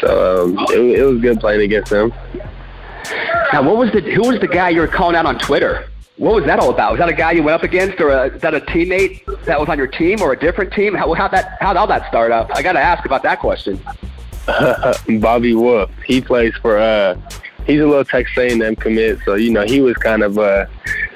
So 0.00 0.44
um, 0.44 0.58
it, 0.70 1.00
it 1.00 1.04
was 1.04 1.20
good 1.20 1.40
playing 1.40 1.62
against 1.62 1.90
them. 1.90 2.12
Now, 3.52 3.62
what 3.62 3.76
was 3.76 3.90
the 3.92 4.00
who 4.00 4.28
was 4.28 4.40
the 4.40 4.48
guy 4.48 4.70
you 4.70 4.80
were 4.80 4.88
calling 4.88 5.16
out 5.16 5.26
on 5.26 5.38
Twitter? 5.38 5.88
What 6.16 6.34
was 6.34 6.44
that 6.44 6.58
all 6.60 6.70
about? 6.70 6.92
Was 6.92 6.98
that 6.98 7.08
a 7.08 7.14
guy 7.14 7.32
you 7.32 7.42
went 7.42 7.54
up 7.54 7.62
against, 7.62 8.00
or 8.00 8.10
a, 8.10 8.26
is 8.26 8.42
that 8.42 8.54
a 8.54 8.60
teammate 8.60 9.24
that 9.46 9.58
was 9.58 9.68
on 9.68 9.78
your 9.78 9.86
team, 9.86 10.20
or 10.20 10.32
a 10.32 10.38
different 10.38 10.72
team? 10.72 10.94
How 10.94 11.12
how 11.14 11.28
that 11.28 11.56
how 11.60 11.72
did 11.72 11.78
all 11.78 11.86
that 11.86 12.06
start 12.08 12.30
up? 12.30 12.50
I 12.54 12.62
got 12.62 12.72
to 12.72 12.80
ask 12.80 13.04
about 13.04 13.22
that 13.22 13.40
question. 13.40 13.80
Bobby 15.20 15.54
Wolf. 15.54 15.90
He 16.04 16.20
plays 16.20 16.54
for 16.56 16.78
uh 16.78 17.18
he's 17.66 17.80
a 17.80 17.86
little 17.86 18.04
Texas 18.04 18.36
A&M 18.36 18.76
commit, 18.76 19.18
so 19.24 19.34
you 19.34 19.50
know 19.50 19.62
he 19.62 19.80
was 19.80 19.96
kind 19.96 20.22
of 20.22 20.38
uh 20.38 20.66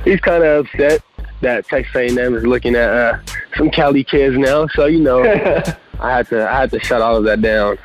he's 0.04 0.20
kind 0.20 0.42
of 0.42 0.66
upset 0.66 1.02
that 1.40 1.66
Texas 1.68 1.94
A&M 1.94 2.34
is 2.34 2.44
looking 2.44 2.74
at 2.74 2.88
uh 2.88 3.18
some 3.56 3.70
Cali 3.70 4.04
kids 4.04 4.36
now. 4.36 4.66
So 4.68 4.86
you 4.86 5.00
know 5.00 5.22
I 6.00 6.10
had 6.10 6.28
to 6.28 6.48
I 6.48 6.60
had 6.60 6.70
to 6.72 6.80
shut 6.80 7.02
all 7.02 7.16
of 7.16 7.24
that 7.24 7.40
down. 7.40 7.78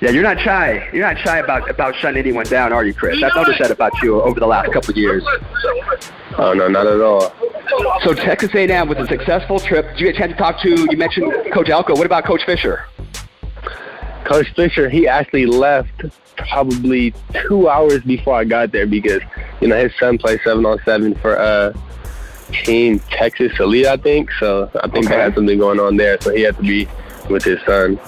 Yeah, 0.00 0.10
you're 0.10 0.22
not 0.22 0.40
shy. 0.40 0.88
You're 0.94 1.06
not 1.06 1.18
shy 1.18 1.38
about 1.38 1.68
about 1.68 1.94
shutting 1.94 2.18
anyone 2.18 2.46
down, 2.46 2.72
are 2.72 2.84
you, 2.84 2.94
Chris? 2.94 3.20
That's 3.20 3.34
all 3.34 3.42
I've 3.42 3.48
noticed 3.48 3.60
that 3.60 3.70
about 3.70 3.92
you 4.02 4.20
over 4.22 4.40
the 4.40 4.46
last 4.46 4.72
couple 4.72 4.90
of 4.90 4.96
years. 4.96 5.22
Oh 6.38 6.54
no, 6.54 6.68
not 6.68 6.86
at 6.86 7.00
all. 7.00 7.32
So 8.02 8.14
Texas 8.14 8.50
A&M 8.54 8.88
was 8.88 8.98
a 8.98 9.06
successful 9.06 9.60
trip. 9.60 9.86
Did 9.90 10.00
you 10.00 10.06
get 10.06 10.14
a 10.14 10.18
chance 10.18 10.32
to 10.32 10.38
talk 10.38 10.60
to? 10.62 10.86
You 10.90 10.96
mentioned 10.96 11.30
Coach 11.52 11.68
Elko. 11.68 11.94
What 11.96 12.06
about 12.06 12.24
Coach 12.24 12.44
Fisher? 12.46 12.84
Coach 14.24 14.54
Fisher, 14.54 14.88
he 14.88 15.06
actually 15.06 15.44
left 15.44 16.02
probably 16.48 17.12
two 17.46 17.68
hours 17.68 18.02
before 18.02 18.36
I 18.36 18.44
got 18.44 18.72
there 18.72 18.86
because 18.86 19.20
you 19.60 19.68
know 19.68 19.76
his 19.76 19.92
son 20.00 20.16
plays 20.16 20.40
seven 20.42 20.64
on 20.64 20.78
seven 20.84 21.14
for 21.16 21.38
uh 21.38 21.74
Team 22.64 23.00
Texas 23.10 23.52
Elite, 23.60 23.86
I 23.86 23.96
think. 23.98 24.30
So 24.38 24.70
I 24.82 24.88
think 24.88 25.06
okay. 25.06 25.14
they 25.14 25.20
had 25.20 25.34
something 25.34 25.58
going 25.58 25.78
on 25.78 25.96
there, 25.96 26.18
so 26.20 26.34
he 26.34 26.42
had 26.42 26.56
to 26.56 26.62
be 26.62 26.88
with 27.28 27.44
his 27.44 27.60
son. 27.66 28.00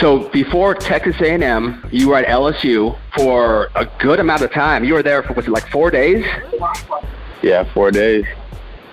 So 0.00 0.28
before 0.30 0.74
Texas 0.74 1.20
A&M, 1.20 1.86
you 1.92 2.08
were 2.08 2.16
at 2.16 2.26
LSU 2.26 2.98
for 3.16 3.70
a 3.76 3.86
good 4.00 4.18
amount 4.18 4.42
of 4.42 4.52
time. 4.52 4.84
You 4.84 4.94
were 4.94 5.02
there 5.02 5.22
for 5.22 5.34
was 5.34 5.46
it 5.46 5.50
like 5.50 5.68
four 5.68 5.90
days? 5.90 6.24
Yeah, 7.42 7.64
four 7.72 7.90
days. 7.90 8.24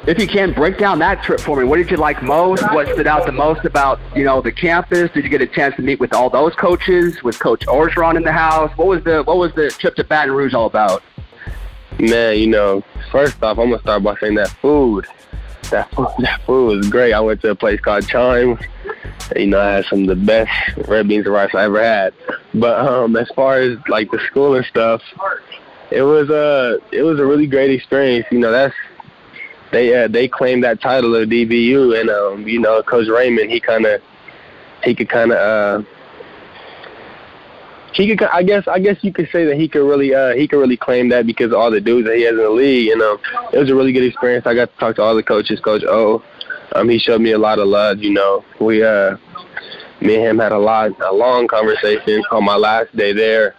If 0.08 0.20
you 0.20 0.28
can 0.28 0.54
break 0.54 0.78
down 0.78 1.00
that 1.00 1.24
trip 1.24 1.40
for 1.40 1.58
me, 1.58 1.64
what 1.64 1.78
did 1.78 1.92
you 1.92 1.98
like 1.98 2.22
most? 2.24 2.64
What 2.74 2.88
stood 2.88 3.08
out 3.08 3.26
the 3.26 3.32
most 3.32 3.66
about 3.66 4.00
you 4.16 4.24
know 4.24 4.42
the 4.42 4.52
campus? 4.52 5.12
Did 5.12 5.24
you 5.24 5.30
get 5.30 5.42
a 5.42 5.48
chance 5.48 5.76
to 5.76 5.82
meet 5.82 6.00
with 6.00 6.14
all 6.14 6.30
those 6.30 6.54
coaches? 6.56 7.24
Was 7.24 7.38
Coach 7.38 7.66
Orgeron 7.66 8.16
in 8.16 8.24
the 8.24 8.32
house? 8.32 8.76
What 8.78 8.88
was 8.88 9.04
the 9.04 9.24
what 9.24 9.38
was 9.38 9.54
the 9.54 9.70
trip 9.70 9.96
to 9.96 10.04
Baton 10.04 10.34
Rouge 10.34 10.54
all 10.54 10.66
about? 10.66 11.04
Man, 12.00 12.38
you 12.38 12.48
know, 12.48 12.84
first 13.12 13.42
off, 13.44 13.58
I'm 13.58 13.70
gonna 13.70 13.82
start 13.82 14.04
by 14.04 14.16
saying 14.18 14.36
that 14.36 14.50
food. 14.50 15.06
That 15.70 15.92
food, 15.92 16.08
that 16.20 16.42
food 16.46 16.78
was 16.78 16.90
great. 16.90 17.14
I 17.14 17.20
went 17.20 17.42
to 17.42 17.52
a 17.52 17.56
place 17.56 17.80
called 17.80 18.08
Chimes 18.08 18.60
you 19.36 19.48
know, 19.48 19.60
I 19.60 19.76
had 19.76 19.86
some 19.86 20.02
of 20.02 20.08
the 20.08 20.16
best 20.16 20.52
red 20.88 21.08
beans 21.08 21.26
and 21.26 21.34
rice 21.34 21.54
I 21.54 21.64
ever 21.64 21.82
had. 21.82 22.14
But 22.54 22.80
um, 22.80 23.16
as 23.16 23.30
far 23.36 23.60
as 23.60 23.78
like 23.88 24.12
the 24.12 24.20
school 24.28 24.56
and 24.56 24.66
stuff, 24.66 25.02
it 25.92 26.02
was 26.02 26.30
a 26.30 26.36
uh, 26.36 26.78
it 26.92 27.04
was 27.04 27.20
a 27.20 27.26
really 27.26 27.48
great 27.48 27.72
experience. 27.72 28.26
You 28.32 28.40
know, 28.40 28.52
that's 28.52 28.76
they 29.72 30.04
uh, 30.04 30.08
they 30.08 30.28
claimed 30.28 30.64
that 30.64 30.82
title 30.82 31.16
of 31.16 31.30
DBU, 31.30 32.00
and 32.00 32.10
um, 32.10 32.48
you 32.48 32.60
know, 32.60 32.82
Coach 32.84 33.08
Raymond, 33.08 33.50
he 33.50 33.60
kind 33.60 33.86
of 33.86 34.02
he 34.84 34.96
could 34.96 35.10
kind 35.10 35.32
of 35.32 35.38
uh, 35.38 35.88
he 37.94 38.16
could 38.16 38.28
I 38.30 38.44
guess 38.44 38.68
I 38.68 38.80
guess 38.80 38.98
you 39.02 39.12
could 39.14 39.30
say 39.32 39.46
that 39.46 39.56
he 39.56 39.68
could 39.68 39.88
really 39.88 40.14
uh, 40.14 40.34
he 40.34 40.48
could 40.48 40.60
really 40.60 40.78
claim 40.78 41.10
that 41.10 41.26
because 41.26 41.48
of 41.48 41.58
all 41.58 41.72
the 41.72 41.82
dudes 41.82 42.08
that 42.08 42.16
he 42.16 42.24
has 42.24 42.32
in 42.32 42.38
the 42.38 42.50
league. 42.50 42.88
You 42.88 42.98
know, 42.98 43.20
it 43.54 43.58
was 43.58 43.70
a 43.70 43.76
really 43.76 43.94
good 43.94 44.04
experience. 44.04 44.46
I 44.46 44.56
got 44.56 44.72
to 44.72 44.80
talk 44.80 44.96
to 44.98 45.02
all 45.02 45.16
the 45.16 45.24
coaches, 45.24 45.60
Coach 45.60 45.84
O. 45.84 46.24
Um, 46.74 46.90
he 46.90 47.00
showed 47.00 47.22
me 47.22 47.32
a 47.32 47.38
lot 47.38 47.60
of 47.60 47.68
love. 47.68 48.00
You 48.00 48.12
know, 48.12 48.46
we 48.60 48.84
uh, 48.84 49.18
me 50.02 50.16
and 50.16 50.26
him 50.26 50.40
had 50.40 50.52
a 50.52 50.58
lot, 50.58 50.92
a 51.02 51.14
long 51.14 51.48
conversation 51.48 52.24
on 52.32 52.44
my 52.44 52.56
last 52.56 52.96
day 52.96 53.14
there, 53.14 53.56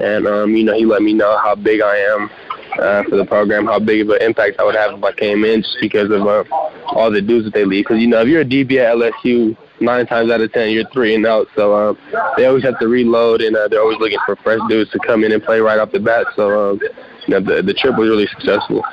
and 0.00 0.26
um, 0.26 0.54
you 0.54 0.64
know, 0.64 0.74
he 0.74 0.84
let 0.84 1.02
me 1.02 1.12
know 1.12 1.38
how 1.38 1.54
big 1.54 1.80
I 1.80 1.96
am 1.96 2.30
uh, 2.78 3.02
for 3.04 3.16
the 3.16 3.24
program, 3.24 3.66
how 3.66 3.78
big 3.78 4.02
of 4.02 4.10
an 4.10 4.22
impact 4.22 4.56
I 4.58 4.64
would 4.64 4.76
have 4.76 4.96
if 4.98 5.02
I 5.02 5.12
came 5.12 5.44
in, 5.44 5.62
just 5.62 5.78
because 5.80 6.10
of 6.10 6.26
uh, 6.26 6.44
all 6.86 7.10
the 7.10 7.22
dudes 7.22 7.46
that 7.46 7.54
they 7.54 7.64
leave. 7.64 7.84
Because 7.84 8.00
you 8.00 8.06
know, 8.06 8.20
if 8.20 8.28
you're 8.28 8.42
a 8.42 8.44
DB 8.44 8.78
at 8.78 8.96
LSU, 8.96 9.56
nine 9.80 10.06
times 10.06 10.30
out 10.30 10.40
of 10.40 10.52
ten 10.52 10.70
you're 10.70 10.88
three 10.90 11.14
and 11.14 11.26
out. 11.26 11.48
So 11.56 11.74
um, 11.74 11.98
they 12.36 12.46
always 12.46 12.64
have 12.64 12.78
to 12.80 12.88
reload, 12.88 13.40
and 13.40 13.56
uh, 13.56 13.68
they're 13.68 13.80
always 13.80 13.98
looking 13.98 14.18
for 14.26 14.36
fresh 14.36 14.60
dudes 14.68 14.90
to 14.92 14.98
come 14.98 15.24
in 15.24 15.32
and 15.32 15.42
play 15.42 15.60
right 15.60 15.78
off 15.78 15.92
the 15.92 16.00
bat. 16.00 16.26
So 16.36 16.72
um, 16.72 16.80
you 17.26 17.34
know 17.34 17.40
the 17.40 17.62
the 17.62 17.74
trip 17.74 17.96
was 17.96 18.08
really 18.08 18.26
successful. 18.26 18.84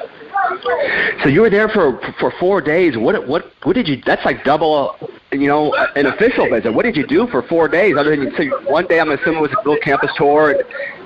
So 1.24 1.30
you 1.30 1.42
were 1.42 1.50
there 1.50 1.70
for 1.70 2.00
for 2.20 2.32
four 2.40 2.62
days. 2.62 2.98
What 2.98 3.28
what 3.28 3.52
what 3.64 3.74
did 3.74 3.88
you? 3.88 4.02
That's 4.06 4.24
like 4.26 4.44
double, 4.44 4.96
you 5.32 5.48
know, 5.48 5.74
an 5.96 6.06
official 6.06 6.50
visit. 6.50 6.74
What 6.74 6.84
did 6.84 6.98
you 6.98 7.08
do 7.08 7.28
for 7.28 7.42
four 7.44 7.68
days? 7.68 7.96
Other 7.98 8.16
than 8.16 8.34
so 8.36 8.72
one 8.72 8.88
day, 8.88 9.00
I'm 9.00 9.12
assuming 9.12 9.42
was 9.42 9.52
a 9.52 9.58
little 9.58 9.82
campus 9.82 10.12
tour 10.18 10.52
and 10.52 10.64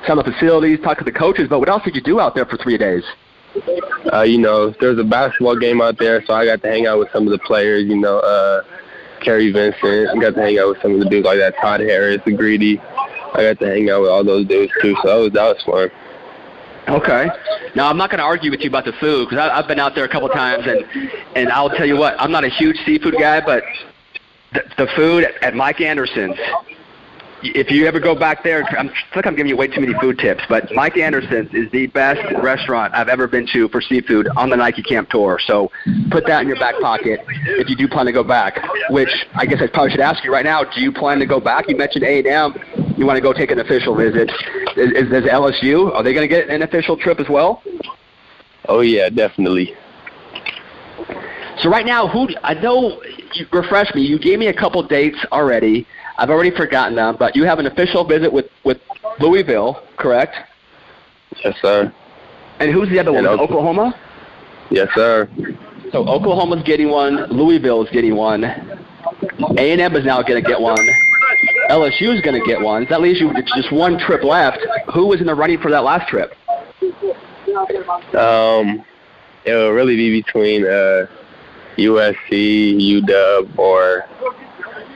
some 0.07 0.17
of 0.17 0.25
the 0.25 0.31
facilities, 0.31 0.79
talk 0.81 0.97
to 0.99 1.03
the 1.03 1.11
coaches. 1.11 1.47
But 1.49 1.59
what 1.59 1.69
else 1.69 1.83
did 1.83 1.95
you 1.95 2.01
do 2.01 2.19
out 2.19 2.35
there 2.35 2.45
for 2.45 2.57
three 2.57 2.77
days? 2.77 3.03
Uh, 4.11 4.21
you 4.21 4.37
know, 4.37 4.71
there's 4.79 4.99
a 4.99 5.03
basketball 5.03 5.57
game 5.57 5.81
out 5.81 5.97
there, 5.97 6.23
so 6.25 6.33
I 6.33 6.45
got 6.45 6.61
to 6.61 6.67
hang 6.67 6.85
out 6.87 6.99
with 6.99 7.11
some 7.11 7.25
of 7.25 7.31
the 7.31 7.39
players. 7.39 7.85
You 7.85 7.97
know, 7.97 8.19
uh, 8.19 8.63
Kary 9.21 9.51
Vincent. 9.51 10.09
I 10.09 10.19
got 10.19 10.35
to 10.35 10.41
hang 10.41 10.59
out 10.59 10.69
with 10.69 10.81
some 10.81 10.93
of 10.93 10.99
the 10.99 11.09
dudes 11.09 11.25
like 11.25 11.39
that. 11.39 11.55
Todd 11.61 11.81
Harris, 11.81 12.21
the 12.25 12.31
Greedy. 12.31 12.79
I 13.33 13.43
got 13.43 13.59
to 13.59 13.65
hang 13.67 13.89
out 13.89 14.01
with 14.01 14.09
all 14.09 14.23
those 14.23 14.47
dudes 14.47 14.71
too. 14.81 14.95
So 15.03 15.07
that 15.07 15.15
was 15.15 15.33
that 15.33 15.55
was 15.55 15.63
fun. 15.63 16.06
Okay. 16.87 17.27
Now 17.75 17.89
I'm 17.89 17.97
not 17.97 18.09
going 18.09 18.19
to 18.19 18.25
argue 18.25 18.49
with 18.49 18.61
you 18.61 18.69
about 18.69 18.85
the 18.85 18.93
food 18.93 19.29
because 19.29 19.49
I've 19.51 19.67
been 19.67 19.79
out 19.79 19.93
there 19.93 20.05
a 20.05 20.09
couple 20.09 20.29
times 20.29 20.65
and 20.65 21.09
and 21.35 21.49
I'll 21.49 21.69
tell 21.69 21.85
you 21.85 21.97
what 21.97 22.15
I'm 22.19 22.31
not 22.31 22.43
a 22.43 22.49
huge 22.49 22.77
seafood 22.85 23.15
guy, 23.19 23.41
but 23.45 23.63
the, 24.53 24.63
the 24.77 24.87
food 24.95 25.25
at 25.41 25.53
Mike 25.53 25.81
Anderson's 25.81 26.37
if 27.43 27.69
you 27.69 27.85
ever 27.85 27.99
go 27.99 28.15
back 28.15 28.43
there, 28.43 28.63
I'm, 28.77 28.89
I 28.89 28.91
feel 28.91 28.97
like 29.17 29.27
I'm 29.27 29.35
giving 29.35 29.49
you 29.49 29.57
way 29.57 29.67
too 29.67 29.81
many 29.81 29.93
food 29.99 30.17
tips, 30.17 30.43
but 30.49 30.71
Mike 30.73 30.97
Anderson's 30.97 31.53
is 31.53 31.71
the 31.71 31.87
best 31.87 32.19
restaurant 32.41 32.93
I've 32.95 33.09
ever 33.09 33.27
been 33.27 33.47
to 33.53 33.69
for 33.69 33.81
seafood 33.81 34.27
on 34.35 34.49
the 34.49 34.55
Nike 34.55 34.81
Camp 34.81 35.09
Tour. 35.09 35.39
So 35.45 35.71
put 36.09 36.25
that 36.27 36.41
in 36.41 36.47
your 36.47 36.57
back 36.57 36.75
pocket 36.81 37.19
if 37.27 37.69
you 37.69 37.75
do 37.75 37.87
plan 37.87 38.05
to 38.07 38.11
go 38.11 38.23
back. 38.23 38.59
Which 38.89 39.09
I 39.35 39.45
guess 39.45 39.61
I 39.61 39.67
probably 39.67 39.91
should 39.91 39.99
ask 39.99 40.23
you 40.23 40.31
right 40.31 40.45
now: 40.45 40.63
Do 40.63 40.81
you 40.81 40.91
plan 40.91 41.19
to 41.19 41.25
go 41.25 41.39
back? 41.39 41.69
You 41.69 41.75
mentioned 41.75 42.03
A&M. 42.03 42.86
You 42.97 43.05
want 43.05 43.17
to 43.17 43.21
go 43.21 43.31
take 43.31 43.51
an 43.51 43.59
official 43.59 43.95
visit? 43.95 44.31
Is, 44.75 44.91
is, 44.91 45.11
is 45.11 45.23
LSU? 45.29 45.93
Are 45.93 46.01
they 46.01 46.13
going 46.13 46.27
to 46.27 46.33
get 46.33 46.49
an 46.49 46.63
official 46.63 46.97
trip 46.97 47.19
as 47.19 47.29
well? 47.29 47.61
Oh 48.67 48.81
yeah, 48.81 49.09
definitely. 49.09 49.75
So 51.61 51.69
right 51.69 51.85
now, 51.85 52.07
who 52.07 52.27
I 52.43 52.55
know? 52.55 53.01
You 53.33 53.45
refresh 53.51 53.93
me. 53.93 54.01
You 54.01 54.19
gave 54.19 54.39
me 54.39 54.47
a 54.47 54.53
couple 54.53 54.81
dates 54.83 55.17
already. 55.31 55.87
I've 56.17 56.31
already 56.31 56.51
forgotten 56.51 56.95
them, 56.95 57.15
but 57.19 57.35
you 57.35 57.43
have 57.43 57.59
an 57.59 57.67
official 57.67 58.03
visit 58.03 58.33
with 58.33 58.47
with 58.65 58.79
Louisville, 59.19 59.83
correct? 59.97 60.35
Yes, 61.43 61.55
sir. 61.61 61.93
And 62.59 62.71
who's 62.71 62.89
the 62.89 62.99
other 62.99 63.13
one? 63.13 63.27
Oklahoma. 63.27 63.93
Yes, 64.71 64.89
sir. 64.95 65.29
So 65.91 66.07
Oklahoma's 66.07 66.63
getting 66.63 66.89
one. 66.89 67.27
Louisville 67.29 67.83
is 67.83 67.89
getting 67.91 68.15
one. 68.15 68.43
A 68.43 69.71
and 69.71 69.79
M 69.79 69.95
is 69.95 70.03
now 70.03 70.21
going 70.21 70.41
to 70.43 70.47
get 70.47 70.59
one. 70.59 70.75
LSU 71.69 72.15
is 72.15 72.21
going 72.21 72.39
to 72.39 72.45
get 72.45 72.61
one. 72.61 72.85
That 72.89 73.01
leaves 73.01 73.19
you 73.19 73.27
with 73.27 73.45
just 73.55 73.71
one 73.71 73.99
trip 73.99 74.23
left. 74.23 74.59
Who 74.93 75.07
was 75.07 75.19
in 75.19 75.27
the 75.27 75.35
running 75.35 75.59
for 75.59 75.71
that 75.71 75.83
last 75.83 76.09
trip? 76.09 76.33
Um, 78.15 78.83
it 79.45 79.53
will 79.53 79.71
really 79.71 79.95
be 79.95 80.21
between 80.21 80.65
uh, 80.65 81.07
USC, 81.77 82.77
UW, 82.79 83.57
or 83.57 84.05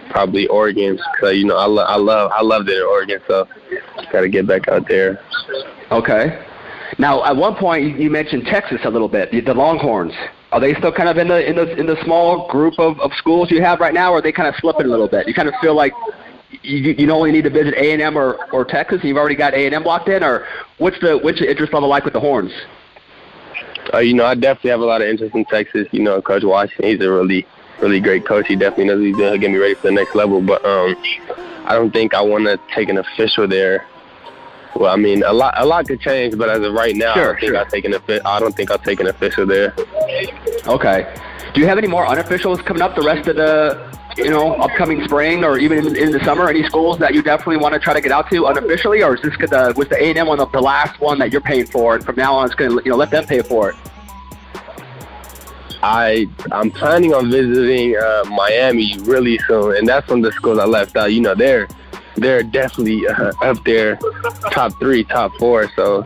probably 0.10 0.48
Oregon 0.48 1.00
because 1.16 1.38
you 1.38 1.46
know 1.46 1.58
I, 1.58 1.66
lo- 1.66 1.86
I 1.86 1.96
love 1.96 2.32
I 2.34 2.42
loved 2.42 2.70
it 2.70 2.78
in 2.78 2.84
Oregon, 2.84 3.20
so 3.28 3.48
got 4.12 4.22
to 4.22 4.30
get 4.30 4.48
back 4.48 4.68
out 4.68 4.88
there. 4.88 5.20
Okay. 5.92 6.46
Now, 7.00 7.24
at 7.24 7.36
one 7.36 7.56
point 7.56 8.00
you 8.00 8.10
mentioned 8.10 8.46
Texas 8.46 8.82
a 8.84 8.90
little 8.90 9.08
bit. 9.08 9.32
The 9.32 9.54
Longhorns 9.54 10.14
are 10.52 10.60
they 10.60 10.74
still 10.76 10.92
kind 10.92 11.08
of 11.08 11.18
in 11.18 11.30
the 11.30 11.48
in 11.48 11.56
the 11.56 11.80
in 11.80 11.88
the 11.88 11.98
small 12.04 12.48
group 12.50 12.78
of, 12.78 13.00
of 13.00 13.12
schools 13.14 13.50
you 13.50 13.62
have 13.62 13.80
right 13.80 13.94
now, 13.94 14.12
or 14.12 14.18
are 14.18 14.22
they 14.22 14.34
kind 14.34 14.50
of 14.50 14.56
slipping 14.60 14.86
a 14.86 14.90
little 14.90 15.08
bit? 15.08 15.28
You 15.28 15.34
kind 15.34 15.48
of 15.48 15.54
feel 15.62 15.76
like 15.76 15.94
you 16.64 16.94
you 16.98 17.12
only 17.12 17.32
need 17.32 17.44
to 17.44 17.50
visit 17.50 17.74
A 17.76 17.92
and 17.92 18.02
M 18.02 18.18
or 18.18 18.38
or 18.54 18.66
Texas, 18.66 19.00
and 19.02 19.10
you've 19.10 19.18
already 19.18 19.36
got 19.36 19.54
A 19.54 19.66
and 19.66 19.76
M 19.76 19.84
locked 19.84 20.10
in, 20.10 20.24
or 20.24 20.48
what's 20.78 21.00
the 21.00 21.18
what's 21.18 21.40
the 21.40 21.50
interest 21.50 21.74
level 21.74 21.90
like 21.90 22.04
with 22.04 22.14
the 22.14 22.20
Horns? 22.20 22.52
Uh, 23.94 24.00
you 24.00 24.14
know, 24.14 24.26
I 24.26 24.36
definitely 24.36 24.70
have 24.72 24.80
a 24.80 24.86
lot 24.86 25.02
of 25.02 25.08
interest 25.08 25.36
in 25.36 25.46
Texas. 25.46 25.88
You 25.92 26.02
know, 26.02 26.22
Coach 26.22 26.44
Washington, 26.44 26.86
he's 26.86 27.02
a 27.02 27.12
really 27.12 27.46
really 27.82 28.00
great 28.00 28.26
coach. 28.26 28.48
He 28.48 28.56
definitely 28.56 28.86
knows 28.86 29.02
he's 29.02 29.16
going 29.16 29.34
to 29.34 29.40
get 29.40 29.52
me 29.52 29.58
ready 29.58 29.74
for 29.74 29.88
the 29.88 29.94
next 29.94 30.16
level. 30.16 30.42
But 30.42 30.64
um, 30.66 30.96
I 31.66 31.74
don't 31.74 31.92
think 31.92 32.14
I 32.14 32.22
want 32.22 32.46
to 32.46 32.60
take 32.74 32.90
an 32.90 32.98
official 32.98 33.48
there. 33.48 33.86
Well, 34.76 34.92
I 34.92 34.96
mean, 34.96 35.24
a 35.24 35.34
lot 35.34 35.54
a 35.58 35.66
lot 35.66 35.88
could 35.88 36.00
change, 36.00 36.38
but 36.38 36.50
as 36.50 36.62
of 36.62 36.74
right 36.74 36.96
now, 36.96 37.14
sure, 37.14 37.36
I 37.36 37.40
think 37.40 37.52
sure. 37.52 37.58
I'll 37.58 37.66
take 37.66 37.86
an 37.86 37.96
I 38.26 38.40
don't 38.40 38.56
think 38.56 38.72
I'll 38.72 38.78
take 38.78 39.00
an 39.00 39.08
official 39.08 39.46
there. 39.46 39.76
Okay. 40.66 41.14
Do 41.54 41.60
you 41.60 41.68
have 41.68 41.78
any 41.78 41.88
more 41.88 42.06
unofficials 42.06 42.64
coming 42.66 42.82
up 42.82 42.96
the 42.96 43.02
rest 43.02 43.28
of 43.28 43.36
the 43.36 44.00
you 44.18 44.30
know 44.30 44.56
upcoming 44.56 45.04
spring 45.06 45.44
or 45.44 45.58
even 45.58 45.86
in, 45.86 45.96
in 45.96 46.12
the 46.12 46.20
summer? 46.24 46.50
Any 46.50 46.64
schools 46.64 46.98
that 47.00 47.14
you 47.14 47.22
definitely 47.22 47.58
want 47.58 47.74
to 47.74 47.80
try 47.80 47.94
to 47.94 48.02
get 48.02 48.12
out 48.12 48.30
to 48.30 48.46
unofficially, 48.46 49.04
or 49.04 49.16
is 49.16 49.22
this 49.22 49.38
the 49.38 49.74
was 49.76 49.88
the 49.88 50.02
A 50.02 50.10
and 50.10 50.18
M 50.18 50.28
one 50.28 50.38
the, 50.38 50.46
the 50.48 50.62
last 50.62 51.00
one 51.00 51.20
that 51.20 51.32
you're 51.32 51.42
paying 51.42 51.66
for, 51.66 51.96
and 51.96 52.04
from 52.04 52.16
now 52.16 52.34
on 52.36 52.46
it's 52.46 52.56
going 52.56 52.72
to 52.72 52.84
you 52.84 52.92
know 52.92 52.98
let 52.98 53.12
them 53.12 53.26
pay 53.26 53.42
for 53.42 53.72
it? 53.72 53.76
I 55.84 56.28
I'm 56.52 56.72
planning 56.72 57.14
on 57.14 57.32
visiting 57.32 57.96
uh, 57.96 58.24
Miami 58.30 58.98
really 59.00 59.40
soon, 59.48 59.76
and 59.78 59.88
that's 59.88 60.08
one 60.08 60.20
of 60.20 60.26
the 60.26 60.32
schools 60.34 60.60
I 60.60 60.66
left 60.66 60.96
out. 60.96 61.12
You 61.14 61.22
know, 61.22 61.36
they're 61.36 61.68
they're 62.16 62.44
definitely 62.44 63.08
uh, 63.08 63.34
up 63.42 63.64
there, 63.64 63.98
top 64.52 64.78
three, 64.80 65.04
top 65.04 65.32
four. 65.38 65.70
So 65.76 66.06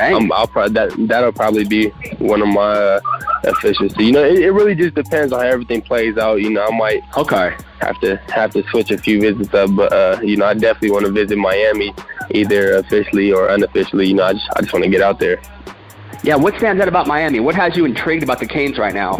um, 0.00 0.32
I'll 0.32 0.46
probably 0.46 0.74
that 0.74 0.94
that'll 1.08 1.32
probably 1.32 1.64
be 1.64 1.88
one 2.18 2.42
of 2.42 2.48
my 2.48 2.62
uh. 2.62 3.00
So, 3.44 4.00
you 4.00 4.12
know, 4.12 4.24
it, 4.24 4.38
it 4.38 4.50
really 4.52 4.74
just 4.74 4.94
depends 4.94 5.32
on 5.32 5.40
how 5.40 5.46
everything 5.46 5.82
plays 5.82 6.16
out. 6.16 6.40
You 6.40 6.50
know, 6.50 6.64
I 6.64 6.76
might 6.76 7.02
okay 7.16 7.56
have 7.80 8.00
to 8.00 8.16
have 8.32 8.52
to 8.52 8.62
switch 8.70 8.90
a 8.90 8.98
few 8.98 9.20
visits 9.20 9.52
up, 9.52 9.70
but 9.74 9.92
uh, 9.92 10.20
you 10.22 10.36
know, 10.36 10.46
I 10.46 10.54
definitely 10.54 10.92
want 10.92 11.06
to 11.06 11.12
visit 11.12 11.36
Miami, 11.36 11.94
either 12.30 12.76
officially 12.76 13.32
or 13.32 13.48
unofficially. 13.48 14.08
You 14.08 14.14
know, 14.14 14.24
I 14.24 14.32
just 14.32 14.48
I 14.56 14.60
just 14.60 14.72
want 14.72 14.84
to 14.84 14.90
get 14.90 15.02
out 15.02 15.18
there. 15.18 15.40
Yeah, 16.22 16.36
what 16.36 16.56
stands 16.56 16.80
out 16.80 16.88
about 16.88 17.06
Miami? 17.06 17.40
What 17.40 17.54
has 17.54 17.76
you 17.76 17.84
intrigued 17.84 18.22
about 18.22 18.40
the 18.40 18.46
Canes 18.46 18.78
right 18.78 18.94
now? 18.94 19.16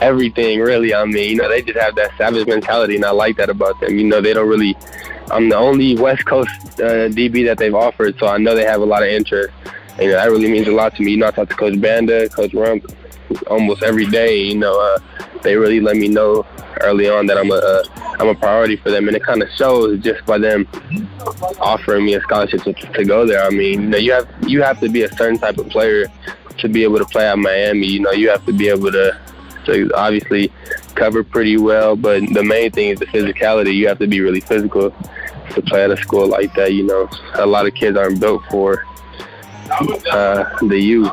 Everything, 0.00 0.60
really. 0.60 0.94
I 0.94 1.04
mean, 1.04 1.30
you 1.30 1.36
know, 1.36 1.48
they 1.48 1.62
just 1.62 1.78
have 1.78 1.94
that 1.96 2.10
savage 2.18 2.46
mentality, 2.46 2.96
and 2.96 3.04
I 3.04 3.10
like 3.10 3.36
that 3.36 3.48
about 3.48 3.80
them. 3.80 3.98
You 3.98 4.04
know, 4.04 4.20
they 4.20 4.34
don't 4.34 4.48
really. 4.48 4.76
I'm 5.30 5.48
the 5.48 5.56
only 5.56 5.96
West 5.96 6.24
Coast 6.26 6.50
uh, 6.80 7.08
DB 7.08 7.44
that 7.46 7.58
they've 7.58 7.74
offered, 7.74 8.18
so 8.18 8.28
I 8.28 8.38
know 8.38 8.54
they 8.54 8.64
have 8.64 8.80
a 8.80 8.84
lot 8.84 9.02
of 9.02 9.08
interest. 9.08 9.52
And, 9.94 10.02
you 10.02 10.10
know, 10.10 10.16
that 10.18 10.30
really 10.30 10.50
means 10.50 10.68
a 10.68 10.72
lot 10.72 10.94
to 10.96 11.02
me. 11.02 11.12
You 11.12 11.16
know, 11.16 11.28
I 11.28 11.30
talk 11.32 11.48
to 11.48 11.56
Coach 11.56 11.80
Banda, 11.80 12.28
Coach 12.28 12.52
Rumph, 12.52 12.84
almost 13.48 13.82
every 13.82 14.06
day. 14.06 14.40
You 14.42 14.56
know, 14.56 14.78
uh, 14.78 14.98
they 15.42 15.56
really 15.56 15.80
let 15.80 15.96
me 15.96 16.08
know 16.08 16.46
early 16.82 17.08
on 17.08 17.26
that 17.26 17.38
I'm 17.38 17.50
a 17.50 17.54
uh, 17.54 17.84
I'm 18.18 18.28
a 18.28 18.34
priority 18.34 18.76
for 18.76 18.90
them, 18.90 19.08
and 19.08 19.16
it 19.16 19.22
kind 19.22 19.42
of 19.42 19.48
shows 19.50 20.00
just 20.02 20.24
by 20.26 20.38
them 20.38 20.66
offering 21.60 22.04
me 22.04 22.14
a 22.14 22.20
scholarship 22.22 22.62
to, 22.62 22.72
to 22.72 23.04
go 23.04 23.26
there. 23.26 23.42
I 23.42 23.50
mean, 23.50 23.82
you 23.82 23.88
know, 23.88 23.98
you 23.98 24.12
have 24.12 24.28
you 24.46 24.62
have 24.62 24.80
to 24.80 24.88
be 24.88 25.02
a 25.02 25.12
certain 25.16 25.38
type 25.38 25.58
of 25.58 25.68
player 25.68 26.06
to 26.58 26.68
be 26.68 26.84
able 26.84 26.98
to 26.98 27.04
play 27.04 27.28
at 27.28 27.38
Miami. 27.38 27.86
You 27.86 28.00
know, 28.00 28.12
you 28.12 28.30
have 28.30 28.44
to 28.46 28.52
be 28.52 28.68
able 28.68 28.92
to 28.92 29.18
to 29.66 29.90
obviously 29.94 30.52
cover 30.94 31.22
pretty 31.22 31.56
well, 31.56 31.96
but 31.96 32.22
the 32.32 32.42
main 32.42 32.70
thing 32.70 32.90
is 32.90 32.98
the 32.98 33.06
physicality. 33.06 33.74
You 33.74 33.88
have 33.88 33.98
to 33.98 34.06
be 34.06 34.20
really 34.20 34.40
physical 34.40 34.92
to 35.50 35.62
play 35.62 35.84
at 35.84 35.90
a 35.90 35.96
school 35.96 36.26
like 36.26 36.54
that. 36.54 36.72
You 36.72 36.84
know, 36.84 37.08
a 37.34 37.46
lot 37.46 37.66
of 37.66 37.74
kids 37.74 37.96
aren't 37.96 38.20
built 38.20 38.42
for 38.50 38.84
uh, 39.70 40.44
the 40.66 40.78
U. 40.78 41.10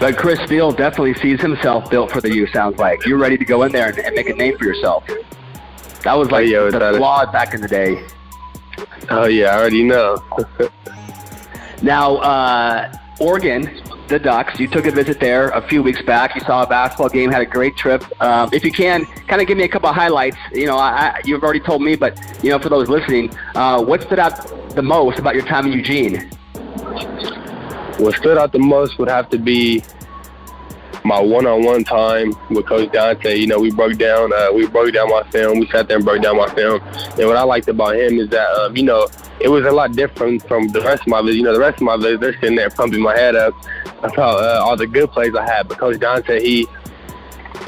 But 0.00 0.16
Chris 0.16 0.40
Steele 0.46 0.72
definitely 0.72 1.14
sees 1.14 1.40
himself 1.40 1.88
built 1.88 2.10
for 2.10 2.20
the 2.20 2.34
U. 2.34 2.46
Sounds 2.48 2.78
like 2.78 3.06
you're 3.06 3.18
ready 3.18 3.38
to 3.38 3.44
go 3.44 3.62
in 3.62 3.72
there 3.72 3.88
and, 3.88 3.98
and 3.98 4.14
make 4.16 4.28
a 4.28 4.34
name 4.34 4.58
for 4.58 4.64
yourself. 4.64 5.06
That 6.02 6.14
was 6.14 6.30
like 6.32 6.46
oh, 6.46 6.68
yeah, 6.68 6.70
the 6.70 6.96
flawed 6.96 7.30
back 7.32 7.54
in 7.54 7.60
the 7.60 7.68
day. 7.68 8.04
Oh 9.10 9.26
yeah, 9.26 9.50
I 9.50 9.60
already 9.60 9.84
know. 9.84 10.22
now, 11.82 12.16
uh, 12.16 12.92
Oregon, 13.20 13.81
the 14.12 14.18
Ducks. 14.18 14.60
You 14.60 14.68
took 14.68 14.86
a 14.86 14.90
visit 14.90 15.18
there 15.18 15.48
a 15.48 15.66
few 15.66 15.82
weeks 15.82 16.02
back. 16.02 16.34
You 16.34 16.42
saw 16.42 16.62
a 16.62 16.66
basketball 16.66 17.08
game, 17.08 17.30
had 17.30 17.42
a 17.42 17.46
great 17.46 17.76
trip. 17.76 18.04
Um, 18.22 18.50
if 18.52 18.62
you 18.64 18.70
can, 18.70 19.06
kind 19.26 19.40
of 19.40 19.48
give 19.48 19.56
me 19.56 19.64
a 19.64 19.68
couple 19.68 19.88
of 19.88 19.94
highlights. 19.94 20.36
You 20.52 20.66
know, 20.66 20.76
I, 20.76 21.20
you've 21.24 21.42
already 21.42 21.60
told 21.60 21.82
me, 21.82 21.96
but 21.96 22.18
you 22.44 22.50
know, 22.50 22.58
for 22.58 22.68
those 22.68 22.88
listening, 22.88 23.34
uh, 23.54 23.82
what 23.82 24.02
stood 24.02 24.18
out 24.18 24.74
the 24.74 24.82
most 24.82 25.18
about 25.18 25.34
your 25.34 25.44
time 25.46 25.66
in 25.66 25.72
Eugene? 25.72 26.28
What 27.98 28.14
stood 28.16 28.38
out 28.38 28.52
the 28.52 28.58
most 28.58 28.98
would 28.98 29.08
have 29.08 29.28
to 29.30 29.38
be 29.38 29.82
my 31.04 31.20
one-on-one 31.20 31.84
time 31.84 32.32
with 32.50 32.66
Coach 32.66 32.90
Donte. 32.90 33.38
You 33.38 33.46
know, 33.46 33.58
we 33.58 33.70
broke 33.70 33.98
down, 33.98 34.32
uh, 34.32 34.52
we 34.52 34.66
broke 34.66 34.92
down 34.92 35.08
my 35.08 35.22
film. 35.30 35.58
We 35.58 35.66
sat 35.68 35.88
there 35.88 35.96
and 35.96 36.04
broke 36.04 36.22
down 36.22 36.36
my 36.36 36.48
film. 36.54 36.80
And 37.18 37.26
what 37.26 37.36
I 37.36 37.42
liked 37.42 37.68
about 37.68 37.96
him 37.96 38.18
is 38.18 38.28
that, 38.28 38.48
um, 38.54 38.76
you 38.76 38.84
know, 38.84 39.08
it 39.42 39.48
was 39.48 39.64
a 39.64 39.70
lot 39.70 39.92
different 39.92 40.46
from 40.46 40.68
the 40.68 40.80
rest 40.80 41.02
of 41.02 41.08
my 41.08 41.20
visit. 41.22 41.36
You 41.36 41.42
know, 41.44 41.52
the 41.52 41.60
rest 41.60 41.76
of 41.76 41.82
my 41.82 41.96
visit, 41.96 42.20
they're 42.20 42.34
sitting 42.34 42.56
there 42.56 42.70
pumping 42.70 43.00
my 43.00 43.16
head 43.16 43.34
up 43.34 43.54
about 44.02 44.42
uh, 44.42 44.62
all 44.64 44.76
the 44.76 44.86
good 44.86 45.10
plays 45.10 45.34
I 45.34 45.44
had. 45.44 45.68
But 45.68 45.78
Coach 45.78 46.00
said 46.26 46.42
he, 46.42 46.66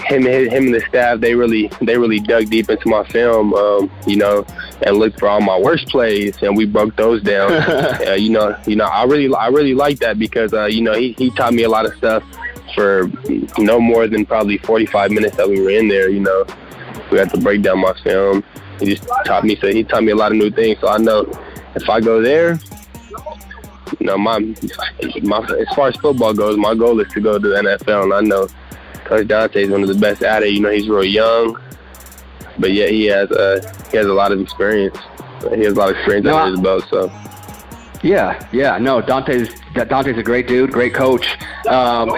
him, 0.07 0.26
him 0.26 0.66
and 0.66 0.75
the 0.75 0.85
staff, 0.88 1.21
they 1.21 1.35
really, 1.35 1.71
they 1.81 1.99
really 1.99 2.21
dug 2.21 2.50
deep 2.50 2.71
into 2.71 2.88
my 2.88 3.04
film, 3.04 3.54
um, 3.54 3.90
you 4.07 4.16
know, 4.16 4.47
and 4.83 4.97
looked 4.97 5.19
for 5.19 5.28
all 5.28 5.40
my 5.40 5.59
worst 5.59 5.88
plays, 5.88 6.40
and 6.43 6.57
we 6.57 6.66
broke 6.66 6.95
those 6.97 7.23
down. 7.23 7.52
uh, 7.52 8.12
you 8.12 8.31
know, 8.31 8.57
you 8.66 8.76
know, 8.76 8.85
I 8.85 9.04
really, 9.04 9.35
I 9.35 9.49
really 9.49 9.75
like 9.75 9.99
that 9.99 10.19
because, 10.19 10.52
uh, 10.52 10.66
you 10.66 10.83
know, 10.83 10.95
he, 10.95 11.12
he 11.19 11.31
taught 11.31 11.54
me 11.54 11.62
a 11.62 11.69
lot 11.69 11.87
of 11.87 11.95
stuff 11.97 12.23
for 12.75 13.11
no 13.59 13.81
more 13.81 14.07
than 14.09 14.26
probably 14.26 14.59
45 14.59 15.11
minutes 15.11 15.37
that 15.37 15.49
we 15.49 15.61
were 15.61 15.71
in 15.71 15.88
there, 15.88 16.11
you 16.11 16.21
know, 16.21 16.45
we 17.11 17.19
had 17.19 17.31
to 17.31 17.38
break 17.38 17.62
down 17.62 17.81
my 17.81 17.95
film. 18.02 18.43
He 18.81 18.87
just 18.87 19.09
taught 19.25 19.45
me 19.45 19.57
so 19.57 19.69
he 19.69 19.85
taught 19.85 20.02
me 20.02 20.11
a 20.11 20.16
lot 20.16 20.33
of 20.33 20.38
new 20.38 20.50
things. 20.50 20.81
So 20.81 20.88
I 20.88 20.99
know 20.99 21.25
if 21.75 21.88
I 21.88 22.00
go 22.00 22.23
there, 22.23 22.59
you 24.00 24.07
know, 24.07 24.19
my 24.19 24.38
my 25.23 25.38
as 25.38 25.75
far 25.75 25.88
as 25.88 25.97
football 25.97 26.35
goes, 26.35 26.57
my 26.57 26.75
goal 26.75 26.99
is 27.00 27.12
to 27.12 27.21
go 27.21 27.38
to 27.38 27.49
the 27.49 27.54
NFL, 27.57 28.04
and 28.04 28.14
I 28.14 28.21
know 28.21 28.49
Coach 29.04 29.26
Donte 29.28 29.57
is 29.57 29.71
one 29.71 29.83
of 29.83 29.88
the 29.88 29.95
best 29.95 30.23
at 30.23 30.43
it. 30.43 30.50
You 30.50 30.61
know, 30.61 30.71
he's 30.71 30.88
real 30.88 31.04
young, 31.04 31.59
but 32.59 32.73
yet 32.73 32.90
he 32.90 33.07
has 33.07 33.31
uh, 33.31 33.61
he 33.90 33.97
has 33.97 34.07
a 34.07 34.12
lot 34.12 34.33
of 34.33 34.40
experience. 34.40 34.97
He 35.54 35.64
has 35.64 35.75
a 35.75 35.78
lot 35.78 35.90
of 35.90 35.97
experience 35.97 36.25
no, 36.25 36.38
under 36.38 36.57
his 36.57 36.61
belt, 36.61 36.85
so. 36.90 37.12
Yeah, 38.04 38.46
yeah, 38.52 38.76
no, 38.76 39.00
Donte's 39.00 39.49
Donte's 39.73 40.18
a 40.18 40.23
great 40.23 40.46
dude, 40.46 40.70
great 40.70 40.92
coach. 40.92 41.26
Um, 41.66 42.11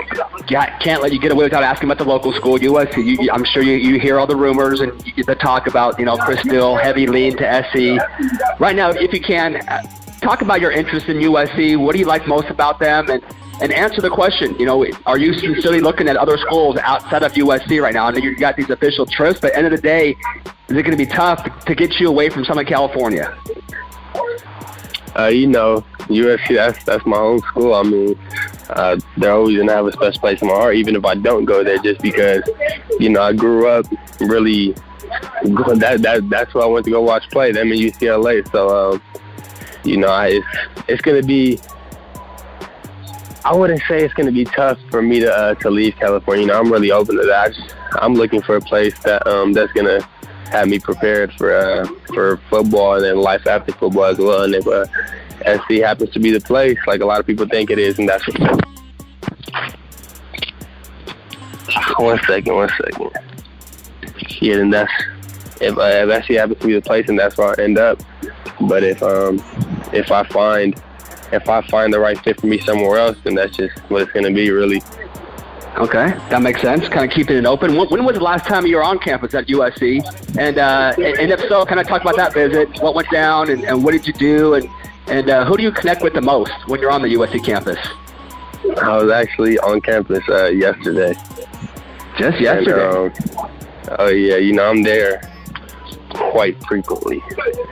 can't 0.48 1.00
let 1.00 1.12
you 1.12 1.20
get 1.20 1.30
away 1.30 1.44
without 1.44 1.62
asking 1.62 1.88
about 1.88 1.98
the 1.98 2.10
local 2.10 2.32
school, 2.32 2.58
USC. 2.58 3.04
You, 3.04 3.30
I'm 3.30 3.44
sure 3.44 3.62
you, 3.62 3.74
you 3.74 4.00
hear 4.00 4.18
all 4.18 4.26
the 4.26 4.34
rumors 4.34 4.80
and 4.80 4.90
the 5.00 5.36
talk 5.36 5.68
about, 5.68 5.96
you 6.00 6.04
know, 6.04 6.16
Chris 6.16 6.40
Steele, 6.40 6.74
heavy 6.74 7.06
lean 7.06 7.36
to 7.36 7.62
SC. 7.70 8.02
Right 8.58 8.74
now, 8.74 8.90
if 8.90 9.12
you 9.12 9.20
can, 9.20 9.64
talk 10.20 10.42
about 10.42 10.60
your 10.60 10.72
interest 10.72 11.06
in 11.06 11.18
USC. 11.18 11.78
What 11.78 11.92
do 11.92 12.00
you 12.00 12.06
like 12.06 12.26
most 12.26 12.48
about 12.48 12.80
them? 12.80 13.08
And 13.08 13.22
and 13.60 13.72
answer 13.72 14.00
the 14.00 14.10
question. 14.10 14.58
You 14.58 14.66
know, 14.66 14.84
are 15.06 15.18
you 15.18 15.34
sincerely 15.34 15.80
looking 15.80 16.08
at 16.08 16.16
other 16.16 16.36
schools 16.36 16.78
outside 16.78 17.22
of 17.22 17.32
USC 17.34 17.80
right 17.80 17.94
now? 17.94 18.06
I 18.06 18.10
know 18.10 18.18
you 18.18 18.36
got 18.36 18.56
these 18.56 18.70
official 18.70 19.06
trips, 19.06 19.38
but 19.38 19.54
end 19.54 19.66
of 19.66 19.72
the 19.72 19.80
day, 19.80 20.16
is 20.68 20.76
it 20.76 20.82
going 20.82 20.90
to 20.90 20.96
be 20.96 21.06
tough 21.06 21.64
to 21.64 21.74
get 21.76 22.00
you 22.00 22.08
away 22.08 22.28
from 22.28 22.44
Southern 22.44 22.66
California? 22.66 23.38
Uh, 25.18 25.26
you 25.26 25.46
know, 25.46 25.84
USC, 26.08 26.56
that's 26.56 26.84
that's 26.84 27.06
my 27.06 27.16
home 27.16 27.38
school. 27.40 27.74
I 27.74 27.82
mean, 27.82 28.18
uh, 28.68 28.98
they're 29.16 29.32
always 29.32 29.56
gonna 29.56 29.72
have 29.72 29.86
a 29.86 29.92
special 29.92 30.20
place 30.20 30.42
in 30.42 30.48
my 30.48 30.54
heart, 30.54 30.76
even 30.76 30.94
if 30.96 31.04
I 31.04 31.14
don't 31.14 31.44
go 31.44 31.64
there, 31.64 31.78
just 31.78 32.00
because, 32.02 32.42
you 32.98 33.08
know, 33.08 33.22
I 33.22 33.32
grew 33.32 33.68
up 33.68 33.86
really. 34.20 34.74
That 35.44 36.00
that 36.02 36.28
that's 36.28 36.52
where 36.52 36.64
I 36.64 36.66
went 36.66 36.84
to 36.86 36.90
go 36.90 37.00
watch 37.00 37.30
play. 37.30 37.52
Them 37.52 37.72
in 37.72 37.78
UCLA. 37.78 38.50
So, 38.50 38.94
um, 38.94 39.02
you 39.84 39.96
know, 39.96 40.08
I, 40.08 40.28
it's 40.28 40.46
it's 40.88 41.02
gonna 41.02 41.22
be. 41.22 41.58
I 43.44 43.54
wouldn't 43.54 43.82
say 43.88 44.04
it's 44.04 44.12
gonna 44.14 44.32
be 44.32 44.44
tough 44.44 44.78
for 44.90 45.00
me 45.00 45.20
to 45.20 45.32
uh, 45.32 45.54
to 45.56 45.70
leave 45.70 45.96
California. 45.96 46.42
You 46.42 46.48
know, 46.48 46.58
I'm 46.58 46.70
really 46.70 46.90
open 46.90 47.16
to 47.16 47.24
that. 47.24 47.54
I'm 48.02 48.14
looking 48.14 48.42
for 48.42 48.56
a 48.56 48.60
place 48.60 48.98
that 49.00 49.26
um 49.26 49.52
that's 49.52 49.72
gonna 49.72 50.06
have 50.50 50.68
me 50.68 50.78
prepared 50.78 51.32
for 51.34 51.54
uh, 51.54 51.86
for 52.08 52.38
football 52.48 52.94
and 52.94 53.04
then 53.04 53.16
life 53.16 53.46
after 53.46 53.72
football 53.72 54.04
as 54.04 54.18
well. 54.18 54.42
And 54.44 54.54
if 54.54 54.66
uh, 54.66 54.86
SC 55.58 55.82
happens 55.82 56.10
to 56.10 56.18
be 56.18 56.30
the 56.30 56.40
place, 56.40 56.78
like 56.86 57.00
a 57.00 57.06
lot 57.06 57.20
of 57.20 57.26
people 57.26 57.46
think 57.46 57.70
it 57.70 57.78
is, 57.78 57.98
and 57.98 58.08
that's 58.08 58.26
what. 58.26 58.64
One 61.98 62.18
second, 62.26 62.54
one 62.54 62.68
second. 62.68 63.10
Yeah, 64.40 64.58
and 64.58 64.72
that's 64.72 64.92
if 65.60 65.76
uh, 65.76 66.06
if 66.06 66.24
SC 66.24 66.32
happens 66.32 66.60
to 66.60 66.66
be 66.66 66.74
the 66.74 66.82
place, 66.82 67.08
and 67.08 67.18
that's 67.18 67.36
where 67.36 67.58
I 67.58 67.62
end 67.62 67.78
up. 67.78 68.00
But 68.60 68.82
if 68.82 69.02
um 69.02 69.42
if 69.92 70.10
I 70.10 70.22
find 70.24 70.80
if 71.32 71.48
I 71.48 71.62
find 71.62 71.92
the 71.92 72.00
right 72.00 72.18
fit 72.18 72.40
for 72.40 72.46
me 72.46 72.58
somewhere 72.58 72.98
else, 72.98 73.16
then 73.24 73.34
that's 73.34 73.56
just 73.56 73.78
what 73.90 74.02
it's 74.02 74.12
to 74.12 74.30
be, 74.30 74.50
really. 74.50 74.82
Okay, 75.78 76.08
that 76.30 76.40
makes 76.40 76.62
sense. 76.62 76.88
Kind 76.88 77.04
of 77.04 77.14
keeping 77.14 77.36
it 77.36 77.44
open. 77.44 77.76
When, 77.76 77.88
when, 77.88 78.04
was 78.06 78.16
the 78.16 78.22
last 78.22 78.46
time 78.46 78.64
you 78.64 78.76
were 78.76 78.82
on 78.82 78.98
campus 78.98 79.34
at 79.34 79.46
USC? 79.46 80.02
And 80.38 80.56
uh, 80.56 80.94
and 80.96 81.30
if 81.30 81.40
so, 81.48 81.66
kind 81.66 81.78
of 81.78 81.86
talk 81.86 82.00
about 82.00 82.16
that 82.16 82.32
visit. 82.32 82.80
What 82.80 82.94
went 82.94 83.10
down, 83.10 83.50
and, 83.50 83.62
and 83.62 83.84
what 83.84 83.92
did 83.92 84.06
you 84.06 84.14
do, 84.14 84.54
and 84.54 84.70
and 85.06 85.28
uh, 85.28 85.44
who 85.44 85.58
do 85.58 85.62
you 85.62 85.70
connect 85.70 86.02
with 86.02 86.14
the 86.14 86.22
most 86.22 86.52
when 86.66 86.80
you're 86.80 86.90
on 86.90 87.02
the 87.02 87.08
USC 87.08 87.44
campus? 87.44 87.78
I 88.82 88.96
was 88.96 89.10
actually 89.10 89.58
on 89.58 89.82
campus 89.82 90.24
uh, 90.30 90.46
yesterday. 90.46 91.12
Just 92.18 92.40
yesterday. 92.40 93.12
And, 93.12 93.38
um, 93.38 93.50
oh 93.98 94.08
yeah, 94.08 94.36
you 94.36 94.54
know 94.54 94.70
I'm 94.70 94.82
there 94.82 95.30
quite 96.08 96.58
frequently, 96.64 97.22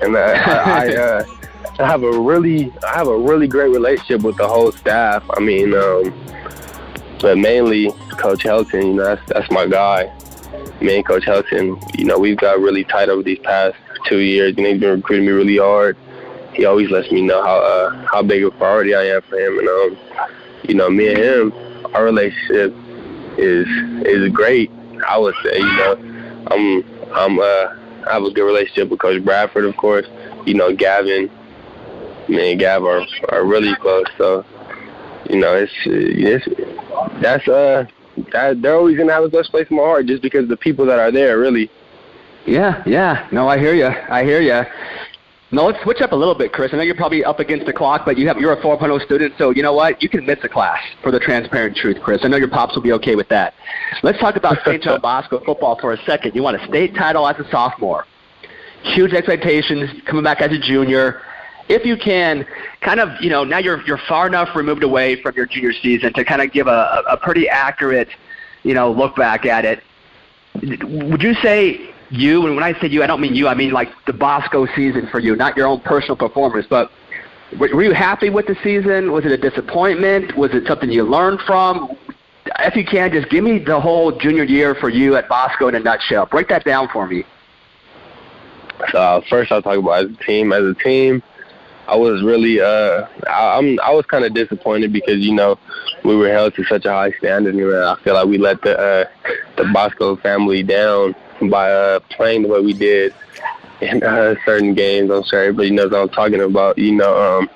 and 0.03 0.15
I, 0.15 0.33
I, 0.33 0.85
I, 0.85 0.95
uh, 0.95 1.25
I 1.79 1.87
have 1.87 2.03
a 2.03 2.21
really 2.21 2.71
I 2.87 2.99
have 2.99 3.09
a 3.09 3.17
really 3.17 3.49
great 3.49 3.71
relationship 3.71 4.21
with 4.21 4.37
the 4.37 4.47
whole 4.47 4.73
staff. 4.73 5.25
I 5.35 5.41
mean. 5.41 5.73
Um, 5.73 6.13
but 7.25 7.39
mainly 7.39 7.91
Coach 8.19 8.43
Helton, 8.45 8.83
you 8.83 8.93
know, 8.93 9.05
that's 9.05 9.33
that's 9.33 9.51
my 9.51 9.67
guy. 9.67 10.13
Me 10.83 10.97
and 10.97 11.07
Coach 11.07 11.25
Helton, 11.25 11.81
you 11.99 12.05
know, 12.05 12.19
we've 12.19 12.37
got 12.37 12.61
really 12.61 12.85
tight 12.85 13.09
over 13.09 13.23
these 13.23 13.39
past 13.39 13.77
two 14.07 14.19
years. 14.19 14.55
Know, 14.59 14.65
he's 14.65 14.79
been 14.79 14.97
recruiting 14.97 15.25
me 15.25 15.33
really 15.33 15.57
hard. 15.57 15.97
He 16.53 16.67
always 16.67 16.91
lets 16.91 17.11
me 17.11 17.23
know 17.23 17.43
how 17.43 17.57
uh, 17.61 18.07
how 18.13 18.23
big 18.23 18.45
of 18.45 18.53
a 18.53 18.59
priority 18.59 18.95
I 18.95 19.05
am 19.05 19.23
for 19.23 19.39
him, 19.39 19.59
and 19.59 19.69
um, 19.69 19.99
you 20.69 20.75
know, 20.75 20.91
me 20.91 21.09
and 21.09 21.17
him, 21.17 21.53
our 21.95 22.05
relationship 22.05 22.75
is 23.39 23.67
is 24.05 24.31
great. 24.31 24.71
I 25.09 25.17
would 25.17 25.35
say, 25.43 25.57
you 25.57 25.77
know, 25.79 25.97
I'm 26.51 26.85
I'm 27.15 27.39
uh, 27.39 28.05
I 28.07 28.13
have 28.13 28.23
a 28.25 28.31
good 28.33 28.45
relationship 28.45 28.91
with 28.91 29.01
Coach 29.01 29.25
Bradford, 29.25 29.65
of 29.65 29.75
course. 29.79 30.07
You 30.45 30.53
know, 30.53 30.77
Gavin, 30.77 31.31
me 32.29 32.51
and 32.51 32.61
Gav 32.61 32.85
are 32.85 33.07
are 33.31 33.47
really 33.47 33.75
close. 33.77 34.09
So, 34.19 34.45
you 35.31 35.39
know, 35.39 35.55
it's 35.55 35.73
it's 35.87 36.47
that's 37.21 37.47
uh 37.49 37.85
that 38.33 38.63
they're 38.63 38.77
always 38.77 38.97
gonna 38.97 39.13
have 39.13 39.25
a 39.25 39.29
best 39.29 39.51
place 39.51 39.67
in 39.71 39.77
my 39.77 39.83
heart 39.83 40.07
just 40.07 40.23
because 40.23 40.49
the 40.49 40.57
people 40.57 40.87
that 40.87 40.99
are 40.99 41.11
there 41.11 41.39
really. 41.39 41.71
Yeah, 42.47 42.83
yeah. 42.87 43.27
No, 43.33 43.49
I 43.49 43.59
hear 43.59 43.75
you. 43.75 43.87
I 43.87 44.23
hear 44.23 44.41
you. 44.41 44.63
No, 45.51 45.67
let's 45.67 45.81
switch 45.85 46.01
up 46.01 46.13
a 46.13 46.17
little 46.17 46.35
bit, 46.35 46.53
Chris. 46.53 46.71
I 46.73 46.77
know 46.77 46.83
you're 46.83 46.97
probably 46.97 47.25
up 47.25 47.39
against 47.39 47.65
the 47.65 47.73
clock, 47.73 48.03
but 48.05 48.19
you 48.19 48.27
have 48.27 48.39
you're 48.39 48.53
a 48.53 48.61
4.0 48.61 49.05
student, 49.05 49.35
so 49.39 49.51
you 49.51 49.63
know 49.63 49.73
what? 49.73 50.03
You 50.03 50.09
can 50.09 50.27
miss 50.27 50.39
a 50.43 50.49
class 50.49 50.81
for 51.01 51.13
the 51.13 51.21
transparent 51.21 51.77
truth, 51.77 51.99
Chris. 52.03 52.21
I 52.25 52.29
know 52.29 52.37
your 52.37 52.49
pops 52.49 52.75
will 52.75 52.83
be 52.83 52.93
okay 52.93 53.15
with 53.15 53.29
that. 53.29 53.55
Let's 54.03 54.19
talk 54.19 54.35
about 54.37 54.59
St. 54.65 54.83
John 54.83 55.01
Bosco 55.03 55.41
football 55.45 55.79
for 55.81 55.93
a 55.93 55.99
second. 56.05 56.35
You 56.35 56.43
won 56.43 56.57
a 56.57 56.67
state 56.67 56.95
title 56.95 57.27
as 57.29 57.39
a 57.39 57.49
sophomore. 57.51 58.05
Huge 58.83 59.13
expectations 59.13 59.91
coming 60.07 60.25
back 60.25 60.41
as 60.41 60.51
a 60.51 60.59
junior 60.59 61.23
if 61.69 61.85
you 61.85 61.97
can, 61.97 62.47
kind 62.81 63.01
of, 63.01 63.09
you 63.21 63.31
know, 63.31 63.45
now 63.45 63.59
you're 63.59 63.83
you're 63.87 64.01
far 64.09 64.27
enough 64.27 64.55
removed 64.55 64.83
away 64.83 65.21
from 65.23 65.35
your 65.35 65.47
junior 65.47 65.73
season 65.73 66.13
to 66.15 66.25
kind 66.25 66.43
of 66.43 66.53
give 66.53 66.67
a, 66.67 67.03
a 67.09 67.17
pretty 67.17 67.49
accurate, 67.49 68.09
you 68.63 68.75
know, 68.75 68.91
look 68.91 69.17
back 69.17 69.47
at 69.47 69.65
it. 69.65 69.83
Would 70.63 71.23
you 71.23 71.35
say 71.35 71.95
you, 72.11 72.47
and 72.47 72.55
when 72.55 72.65
I 72.65 72.79
say 72.81 72.89
you, 72.89 73.03
I 73.03 73.07
don't 73.07 73.21
mean 73.21 73.35
you, 73.35 73.49
I 73.49 73.55
mean 73.55 73.73
like 73.73 73.89
the 74.07 74.13
Bosco 74.13 74.67
season 74.75 75.09
for 75.11 75.19
you, 75.19 75.37
not 75.37 75.57
your 75.57 75.67
own 75.67 75.81
personal 75.81 76.17
performance, 76.17 76.67
but 76.69 76.91
were 77.59 77.83
you 77.83 77.93
happy 77.93 78.31
with 78.31 78.47
the 78.47 78.57
season? 78.63 79.13
Was 79.13 79.25
it 79.25 79.33
a 79.33 79.37
disappointment? 79.37 80.37
Was 80.37 80.53
it 80.53 80.67
something 80.67 80.91
you 80.91 81.05
learned 81.05 81.41
from? 81.47 81.97
If 82.59 82.77
you 82.77 82.85
can, 82.85 83.11
just 83.13 83.31
give 83.31 83.43
me 83.45 83.59
the 83.59 83.81
whole 83.81 84.13
junior 84.19 84.45
year 84.45 84.75
for 84.75 84.91
you 84.91 85.17
at 85.17 85.29
Bosco 85.29 85.69
in 85.69 85.75
a 85.75 85.81
nutshell. 85.81 86.27
Break 86.27 86.49
that 86.49 86.65
down 86.65 86.89
for 86.93 87.07
me. 87.07 87.25
So 88.91 88.99
uh, 88.99 89.21
first, 89.31 89.53
I'll 89.53 89.63
talk 89.63 89.79
about 89.79 90.05
as 90.05 90.11
a 90.11 90.25
team. 90.25 90.53
As 90.53 90.65
a 90.65 90.75
team, 90.75 91.23
I 91.87 91.97
was 91.97 92.23
really 92.23 92.61
uh 92.61 93.07
I, 93.29 93.59
I'm 93.59 93.79
I 93.81 93.91
was 93.93 94.07
kind 94.07 94.25
of 94.25 94.35
disappointed 94.35 94.93
because 94.93 95.19
you 95.19 95.35
know 95.35 95.59
we 96.05 96.17
were 96.17 96.29
held 96.29 96.55
to 96.55 96.65
such 96.65 96.85
a 96.85 96.91
high 96.91 97.13
standard 97.13 97.55
and 97.55 97.75
I 97.75 97.97
feel 98.03 98.15
like 98.15 98.27
we 98.27 98.39
let 98.39 98.63
the 98.63 98.79
uh, 98.79 99.05
the 99.57 99.65
Bosco 99.73 100.17
family 100.17 100.63
down 100.63 101.15
by 101.51 101.71
uh 101.71 102.01
playing 102.11 102.43
the 102.43 102.49
way 102.49 102.61
we 102.61 102.73
did 102.73 103.15
in 103.81 104.03
uh, 104.03 104.35
certain 104.45 104.75
games. 104.75 105.11
I'm 105.11 105.25
sure 105.25 105.41
everybody 105.41 105.71
knows 105.71 105.91
what 105.91 106.01
I'm 106.01 106.09
talking 106.09 106.41
about. 106.41 106.79
You 106.79 106.93
know, 106.93 107.39
um, 107.39 107.51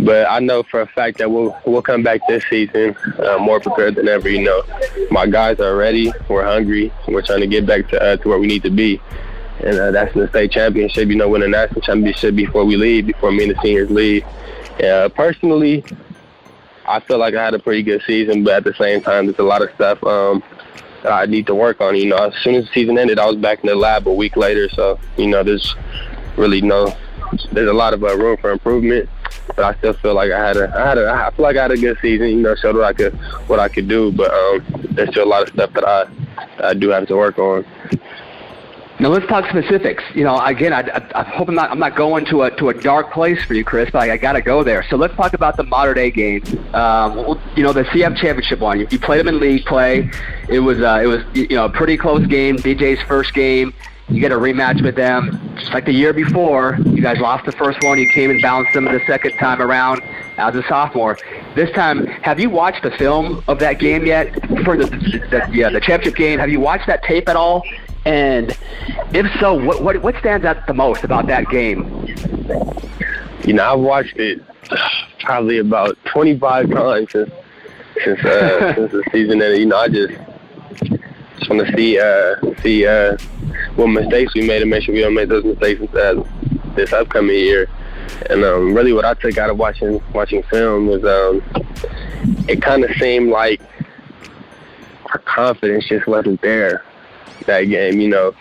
but 0.00 0.26
I 0.28 0.40
know 0.40 0.62
for 0.64 0.80
a 0.80 0.86
fact 0.86 1.18
that 1.18 1.30
we'll 1.30 1.56
we'll 1.64 1.82
come 1.82 2.02
back 2.02 2.20
this 2.28 2.44
season 2.50 2.96
uh, 3.18 3.38
more 3.38 3.60
prepared 3.60 3.94
than 3.94 4.08
ever. 4.08 4.28
You 4.28 4.42
know, 4.42 4.62
my 5.10 5.26
guys 5.26 5.60
are 5.60 5.76
ready. 5.76 6.12
We're 6.28 6.44
hungry. 6.44 6.92
We're 7.06 7.22
trying 7.22 7.40
to 7.40 7.46
get 7.46 7.66
back 7.66 7.88
to 7.90 8.02
uh, 8.02 8.16
to 8.16 8.28
where 8.28 8.38
we 8.38 8.46
need 8.46 8.62
to 8.64 8.70
be 8.70 9.00
and 9.64 9.78
uh, 9.78 9.90
that's 9.90 10.14
in 10.14 10.20
the 10.20 10.28
state 10.28 10.52
championship. 10.52 11.08
You 11.08 11.16
know, 11.16 11.28
win 11.28 11.42
a 11.42 11.48
national 11.48 11.80
championship 11.80 12.36
before 12.36 12.64
we 12.64 12.76
leave, 12.76 13.06
before 13.06 13.32
me 13.32 13.44
and 13.44 13.56
the 13.56 13.60
seniors 13.62 13.90
leave. 13.90 14.24
Yeah, 14.78 15.08
personally, 15.08 15.84
I 16.86 17.00
feel 17.00 17.18
like 17.18 17.34
I 17.34 17.44
had 17.44 17.54
a 17.54 17.58
pretty 17.58 17.82
good 17.82 18.02
season, 18.06 18.44
but 18.44 18.54
at 18.54 18.64
the 18.64 18.74
same 18.74 19.00
time, 19.00 19.26
there's 19.26 19.38
a 19.38 19.42
lot 19.42 19.62
of 19.62 19.70
stuff 19.74 20.02
um, 20.04 20.42
that 21.02 21.12
I 21.12 21.26
need 21.26 21.46
to 21.46 21.54
work 21.54 21.80
on. 21.80 21.96
You 21.96 22.06
know, 22.06 22.16
as 22.16 22.34
soon 22.42 22.56
as 22.56 22.64
the 22.66 22.70
season 22.72 22.98
ended, 22.98 23.18
I 23.18 23.26
was 23.26 23.36
back 23.36 23.60
in 23.60 23.68
the 23.68 23.74
lab 23.74 24.06
a 24.06 24.12
week 24.12 24.36
later, 24.36 24.68
so 24.68 24.98
you 25.16 25.28
know, 25.28 25.42
there's 25.42 25.74
really 26.36 26.60
no, 26.60 26.94
there's 27.52 27.70
a 27.70 27.74
lot 27.74 27.94
of 27.94 28.04
uh, 28.04 28.16
room 28.16 28.36
for 28.36 28.50
improvement. 28.50 29.08
But 29.56 29.64
I 29.64 29.78
still 29.78 29.92
feel 29.94 30.14
like 30.14 30.32
I 30.32 30.46
had 30.46 30.56
a, 30.56 30.74
I 30.76 30.88
had 30.88 30.98
a, 30.98 31.10
I 31.10 31.30
feel 31.30 31.44
like 31.44 31.56
I 31.56 31.62
had 31.62 31.70
a 31.70 31.76
good 31.76 31.98
season. 32.02 32.28
You 32.28 32.42
know, 32.42 32.54
showed 32.56 32.76
what 32.76 32.84
I 32.84 32.92
could, 32.92 33.14
what 33.46 33.60
I 33.60 33.68
could 33.68 33.88
do. 33.88 34.10
But 34.10 34.32
um, 34.32 34.64
there's 34.90 35.10
still 35.10 35.24
a 35.24 35.28
lot 35.28 35.42
of 35.42 35.50
stuff 35.50 35.72
that 35.74 35.86
I, 35.86 36.08
I 36.68 36.74
do 36.74 36.88
have 36.90 37.06
to 37.08 37.16
work 37.16 37.38
on. 37.38 37.64
Now 39.04 39.10
let's 39.10 39.26
talk 39.26 39.46
specifics. 39.50 40.02
You 40.14 40.24
know, 40.24 40.40
again, 40.40 40.72
I, 40.72 40.80
I, 40.80 41.20
I 41.20 41.24
hope 41.24 41.50
I'm 41.50 41.54
not 41.54 41.70
I'm 41.70 41.78
not 41.78 41.94
going 41.94 42.24
to 42.24 42.44
a 42.44 42.50
to 42.52 42.70
a 42.70 42.74
dark 42.74 43.12
place 43.12 43.44
for 43.44 43.52
you, 43.52 43.62
Chris, 43.62 43.90
but 43.90 43.98
I, 43.98 44.14
I 44.14 44.16
got 44.16 44.32
to 44.32 44.40
go 44.40 44.64
there. 44.64 44.82
So 44.88 44.96
let's 44.96 45.14
talk 45.14 45.34
about 45.34 45.58
the 45.58 45.62
Mater 45.62 45.92
Dei 45.92 46.10
game. 46.10 46.42
Um, 46.72 47.38
you 47.54 47.62
know, 47.62 47.74
the 47.74 47.84
CIF 47.84 48.16
championship 48.16 48.60
one. 48.60 48.80
You, 48.80 48.86
you 48.90 48.98
played 48.98 49.20
them 49.20 49.28
in 49.28 49.40
league 49.40 49.66
play. 49.66 50.10
It 50.48 50.60
was 50.60 50.80
uh, 50.80 51.02
it 51.02 51.06
was 51.06 51.22
you 51.34 51.48
know 51.48 51.66
a 51.66 51.68
pretty 51.68 51.98
close 51.98 52.26
game. 52.26 52.56
BJ's 52.56 53.02
first 53.02 53.34
game. 53.34 53.74
You 54.08 54.20
get 54.20 54.32
a 54.32 54.36
rematch 54.36 54.82
with 54.82 54.96
them, 54.96 55.54
just 55.58 55.74
like 55.74 55.84
the 55.84 55.92
year 55.92 56.14
before. 56.14 56.78
You 56.86 57.02
guys 57.02 57.18
lost 57.18 57.44
the 57.44 57.52
first 57.52 57.82
one. 57.82 57.98
You 57.98 58.08
came 58.08 58.30
and 58.30 58.40
bounced 58.40 58.72
them 58.72 58.86
the 58.86 59.02
second 59.06 59.36
time 59.36 59.60
around. 59.60 60.00
As 60.36 60.54
a 60.54 60.62
sophomore. 60.68 61.18
This 61.54 61.70
time, 61.72 62.06
have 62.06 62.40
you 62.40 62.50
watched 62.50 62.82
the 62.82 62.90
film 62.92 63.42
of 63.48 63.58
that 63.60 63.78
game 63.78 64.06
yet 64.06 64.32
for 64.64 64.76
the 64.76 64.86
the, 65.30 65.64
uh, 65.64 65.70
the 65.70 65.80
championship 65.80 66.16
game? 66.16 66.38
Have 66.38 66.50
you 66.50 66.60
watched 66.60 66.86
that 66.86 67.02
tape 67.02 67.28
at 67.28 67.36
all? 67.36 67.64
And 68.04 68.56
if 69.12 69.26
so, 69.40 69.54
what, 69.54 69.82
what 69.82 70.02
what 70.02 70.16
stands 70.18 70.44
out 70.44 70.66
the 70.66 70.74
most 70.74 71.04
about 71.04 71.26
that 71.28 71.48
game? 71.48 72.06
You 73.44 73.54
know, 73.54 73.72
I've 73.72 73.80
watched 73.80 74.16
it 74.16 74.42
probably 75.20 75.58
about 75.58 75.96
25 76.06 76.70
times 76.70 77.12
since 77.12 77.30
since 78.04 78.24
uh, 78.24 78.74
since 78.76 78.92
the 78.92 79.04
season 79.12 79.40
ended. 79.42 79.60
You 79.60 79.66
know, 79.66 79.78
I 79.78 79.88
just 79.88 80.12
just 81.38 81.50
want 81.50 81.66
to 81.66 81.76
see 81.76 81.98
uh, 81.98 82.36
see 82.62 82.86
uh, 82.86 83.16
what 83.76 83.86
mistakes 83.88 84.34
we 84.34 84.46
made 84.46 84.62
and 84.62 84.70
make 84.70 84.82
sure 84.82 84.94
we 84.94 85.00
don't 85.00 85.14
make 85.14 85.28
those 85.28 85.44
mistakes 85.44 85.82
uh, 85.94 86.22
this 86.74 86.92
upcoming 86.92 87.36
year. 87.36 87.68
And 88.30 88.44
um, 88.44 88.74
really, 88.74 88.92
what 88.92 89.04
I 89.04 89.14
took 89.14 89.38
out 89.38 89.50
of 89.50 89.58
watching 89.58 90.00
watching 90.12 90.42
film 90.44 90.86
was 90.86 91.04
um, 91.04 91.42
it 92.48 92.62
kind 92.62 92.84
of 92.84 92.90
seemed 92.96 93.30
like 93.30 93.60
our 95.12 95.18
confidence 95.18 95.86
just 95.86 96.06
wasn't 96.06 96.40
there 96.40 96.84
that 97.46 97.62
game. 97.62 98.00
You 98.00 98.08
know, 98.08 98.34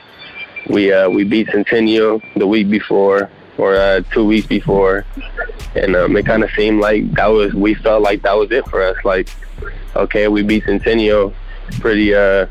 we 0.70 0.92
uh, 0.92 1.10
we 1.10 1.24
beat 1.24 1.50
Centennial 1.52 2.22
the 2.36 2.48
week 2.48 2.70
before 2.70 3.30
or 3.58 3.76
uh, 3.76 4.02
two 4.12 4.26
weeks 4.26 4.48
before, 4.48 5.06
and 5.76 5.96
um, 5.96 6.16
it 6.18 6.26
kind 6.26 6.44
of 6.44 6.52
seemed 6.52 6.80
like 6.80 7.12
that 7.14 7.28
was 7.28 7.54
we 7.54 7.74
felt 7.76 8.02
like 8.02 8.22
that 8.24 8.34
was 8.34 8.52
it 8.52 8.68
for 8.68 8.82
us. 8.82 8.98
Like, 9.04 9.30
okay, 9.96 10.28
we 10.28 10.44
beat 10.44 10.64
Centennial 10.66 11.34
pretty 11.80 12.14
uh, 12.14 12.48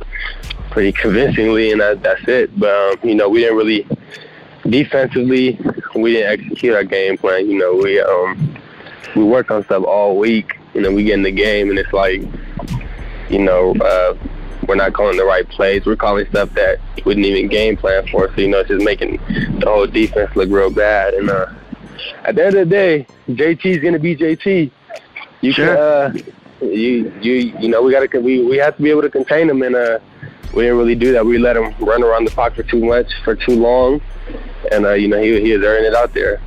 pretty 0.71 0.93
convincingly, 0.93 1.73
and 1.73 1.81
that, 1.81 2.03
that's 2.03 2.27
it. 2.29 2.59
But 2.59 2.71
um, 2.71 3.09
you 3.09 3.15
know, 3.15 3.29
we 3.29 3.41
didn't 3.41 3.57
really 3.57 3.87
defensively 4.69 5.59
we 5.95 6.13
didn't 6.13 6.41
execute 6.41 6.75
our 6.75 6.85
game 6.85 7.17
plan. 7.19 7.49
You 7.51 7.59
know, 7.59 7.75
we 7.75 8.01
um 8.01 8.57
we 9.17 9.25
work 9.25 9.51
on 9.51 9.63
stuff 9.65 9.85
all 9.85 10.17
week, 10.17 10.59
and 10.75 10.85
then 10.85 10.95
we 10.95 11.05
get 11.05 11.15
in 11.15 11.23
the 11.23 11.31
game, 11.31 11.71
and 11.71 11.79
it's 11.79 11.93
like, 11.93 12.23
you 13.29 13.39
know, 13.41 13.75
uh, 13.77 14.17
we're 14.67 14.75
not 14.77 14.93
calling 14.93 15.17
the 15.17 15.25
right 15.25 15.47
plays. 15.49 15.85
We're 15.85 15.97
calling 15.97 16.27
stuff 16.29 16.51
that 16.55 16.79
we 17.05 17.15
didn't 17.15 17.25
even 17.27 17.49
game 17.49 17.77
plan 17.77 18.07
for. 18.09 18.29
So 18.35 18.41
you 18.41 18.49
know, 18.49 18.61
it's 18.61 18.69
just 18.69 18.85
making 18.85 19.17
the 19.59 19.67
whole 19.67 19.87
defense 19.87 20.35
look 20.37 20.49
real 20.51 20.71
bad. 20.71 21.15
And 21.15 21.29
uh, 21.31 21.47
at 22.25 22.35
the 22.37 22.47
end 22.47 22.57
of 22.57 22.69
the 22.69 22.75
day, 22.75 23.07
JT's 23.29 23.83
gonna 23.83 23.99
be 23.99 24.17
JT. 24.17 24.71
You 25.41 25.53
Sure. 25.53 25.67
can, 25.67 25.77
uh, 25.77 26.13
you 26.65 27.13
you 27.21 27.33
you 27.59 27.69
know, 27.69 27.83
we 27.83 27.91
gotta 27.93 28.21
we 28.21 28.45
we 28.45 28.57
have 28.59 28.77
to 28.77 28.83
be 28.83 28.91
able 28.91 29.03
to 29.03 29.11
contain 29.11 29.51
him, 29.51 29.63
and 29.63 29.75
uh, 29.75 29.99
we 30.55 30.63
didn't 30.63 30.79
really 30.79 30.95
do 30.95 31.13
that. 31.13 31.27
We 31.27 31.39
let 31.39 31.57
him 31.57 31.75
run 31.81 32.03
around 32.05 32.25
the 32.27 32.31
pocket 32.31 32.65
for 32.65 32.71
too 32.71 32.85
much 32.85 33.13
for 33.25 33.35
too 33.35 33.57
long, 33.61 34.01
and 34.71 34.87
uh, 34.87 34.93
you 34.93 35.09
know, 35.09 35.21
he 35.21 35.41
he 35.41 35.53
was 35.57 35.65
earning 35.65 35.85
it 35.85 35.95
out 35.95 36.13
there. 36.15 36.41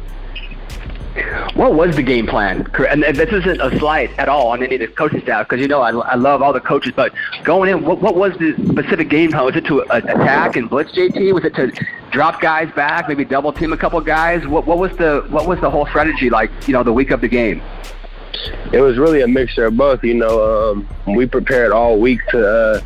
What 1.54 1.76
was 1.76 1.96
the 1.96 2.04
game 2.04 2.28
plan? 2.28 2.70
And 2.90 3.04
this 3.04 3.32
isn't 3.32 3.62
a 3.62 3.78
slight 3.80 4.12
at 4.20 4.28
all 4.28 4.48
on 4.48 4.62
any 4.62 4.76
of 4.76 4.82
the 4.82 4.88
coaching 4.88 5.22
staff 5.22 5.48
because 5.48 5.62
you 5.62 5.68
know 5.70 5.82
I, 5.82 5.92
I 5.92 6.16
love 6.16 6.42
all 6.42 6.52
the 6.52 6.60
coaches, 6.60 6.92
but 6.94 7.14
going 7.46 7.70
in, 7.70 7.86
what, 7.86 8.02
what 8.02 8.16
was 8.16 8.34
the 8.38 8.54
specific 8.70 9.08
game 9.08 9.32
plan? 9.32 9.46
Was 9.46 9.56
it 9.56 9.66
to 9.66 9.80
attack 9.92 10.58
and 10.58 10.70
blitz 10.70 10.92
JT? 10.92 11.34
Was 11.34 11.46
it 11.46 11.56
to 11.56 11.72
drop 12.12 12.42
guys 12.42 12.70
back, 12.76 13.08
maybe 13.08 13.24
double 13.24 13.54
team 13.54 13.72
a 13.72 13.78
couple 13.78 14.02
guys? 14.02 14.46
What 14.46 14.66
what 14.66 14.78
was 14.78 14.92
the 14.98 15.26
what 15.30 15.48
was 15.48 15.62
the 15.62 15.70
whole 15.70 15.86
strategy 15.86 16.30
like? 16.30 16.52
You 16.68 16.74
know, 16.74 16.84
the 16.84 16.94
week 16.94 17.12
of 17.12 17.22
the 17.22 17.30
game. 17.30 17.62
It 18.72 18.82
was 18.82 18.98
really 18.98 19.22
a 19.22 19.28
mixture 19.28 19.66
of 19.66 19.78
both. 19.78 20.04
You 20.04 20.16
know, 20.16 20.72
um, 20.72 20.88
we 21.16 21.26
prepared 21.26 21.72
all 21.72 22.00
week 22.00 22.20
to 22.30 22.48
uh, 22.48 22.82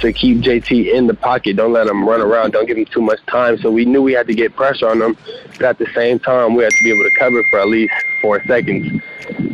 to 0.00 0.12
keep 0.12 0.38
JT 0.38 0.92
in 0.92 1.06
the 1.06 1.14
pocket. 1.14 1.56
Don't 1.56 1.72
let 1.72 1.86
him 1.86 2.08
run 2.08 2.20
around. 2.20 2.52
Don't 2.52 2.66
give 2.66 2.76
him 2.76 2.86
too 2.86 3.00
much 3.00 3.20
time. 3.26 3.58
So 3.58 3.70
we 3.70 3.84
knew 3.84 4.02
we 4.02 4.12
had 4.12 4.26
to 4.26 4.34
get 4.34 4.54
pressure 4.54 4.88
on 4.88 5.00
him, 5.00 5.16
but 5.52 5.62
at 5.62 5.78
the 5.78 5.86
same 5.94 6.18
time, 6.18 6.54
we 6.54 6.64
had 6.64 6.72
to 6.72 6.84
be 6.84 6.90
able 6.90 7.04
to 7.04 7.14
cover 7.18 7.42
for 7.50 7.60
at 7.60 7.68
least 7.68 7.92
four 8.20 8.42
seconds. 8.44 9.02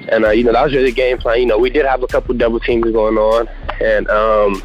And 0.09 0.25
uh, 0.25 0.31
you 0.31 0.45
know, 0.45 0.53
that 0.53 0.65
was 0.65 0.73
really 0.73 0.91
the 0.91 0.97
game 0.97 1.19
plan. 1.19 1.41
You 1.41 1.47
know, 1.47 1.59
we 1.59 1.71
did 1.71 1.85
have 1.85 2.03
a 2.03 2.07
couple 2.07 2.35
double 2.35 2.61
teams 2.61 2.85
going 2.93 3.17
on, 3.17 3.49
and 3.81 4.09
um, 4.09 4.63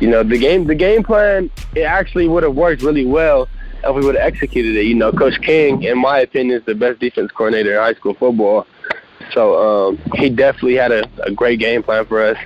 you 0.00 0.08
know, 0.08 0.22
the 0.22 0.38
game 0.38 0.66
the 0.66 0.74
game 0.74 1.02
plan 1.02 1.50
it 1.74 1.82
actually 1.82 2.28
would 2.28 2.42
have 2.42 2.54
worked 2.54 2.82
really 2.82 3.06
well 3.06 3.48
if 3.82 3.94
we 3.94 4.04
would 4.04 4.16
have 4.16 4.26
executed 4.26 4.76
it. 4.76 4.84
You 4.84 4.94
know, 4.94 5.12
Coach 5.12 5.40
King, 5.40 5.82
in 5.82 5.98
my 5.98 6.20
opinion, 6.20 6.58
is 6.58 6.64
the 6.64 6.74
best 6.74 7.00
defense 7.00 7.30
coordinator 7.32 7.72
in 7.72 7.78
high 7.78 7.94
school 7.94 8.14
football. 8.14 8.66
So 9.34 9.88
um, 9.88 9.98
he 10.14 10.30
definitely 10.30 10.76
had 10.76 10.92
a, 10.92 11.04
a 11.24 11.32
great 11.32 11.58
game 11.58 11.82
plan 11.82 12.06
for 12.06 12.22
us, 12.22 12.38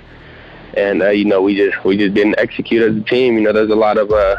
and 0.75 1.03
uh, 1.03 1.09
you 1.09 1.23
know 1.23 1.41
we 1.41 1.55
just 1.55 1.83
we 1.85 1.95
just 1.95 2.15
didn't 2.15 2.39
execute 2.39 2.81
as 2.81 2.97
a 2.97 3.05
team. 3.05 3.35
You 3.35 3.41
know, 3.41 3.53
there's 3.53 3.69
a 3.69 3.75
lot 3.75 3.99
of 3.99 4.11
uh, 4.11 4.35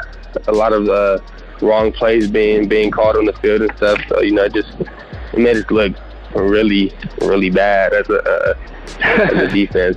a 0.48 0.52
lot 0.52 0.72
of 0.72 0.88
uh, 0.88 1.20
wrong 1.62 1.92
plays 1.92 2.28
being 2.28 2.68
being 2.68 2.90
called 2.90 3.16
on 3.16 3.24
the 3.24 3.32
field 3.34 3.62
and 3.62 3.76
stuff. 3.76 4.00
So 4.08 4.20
you 4.20 4.32
know, 4.32 4.44
it 4.44 4.52
just 4.52 4.72
it 4.80 5.38
made 5.38 5.56
us 5.56 5.70
look 5.70 5.94
really 6.34 6.92
really 7.20 7.50
bad 7.50 7.92
as 7.92 8.08
a 8.10 8.18
uh, 8.18 8.54
as 9.04 9.32
a 9.32 9.48
defense. 9.54 9.96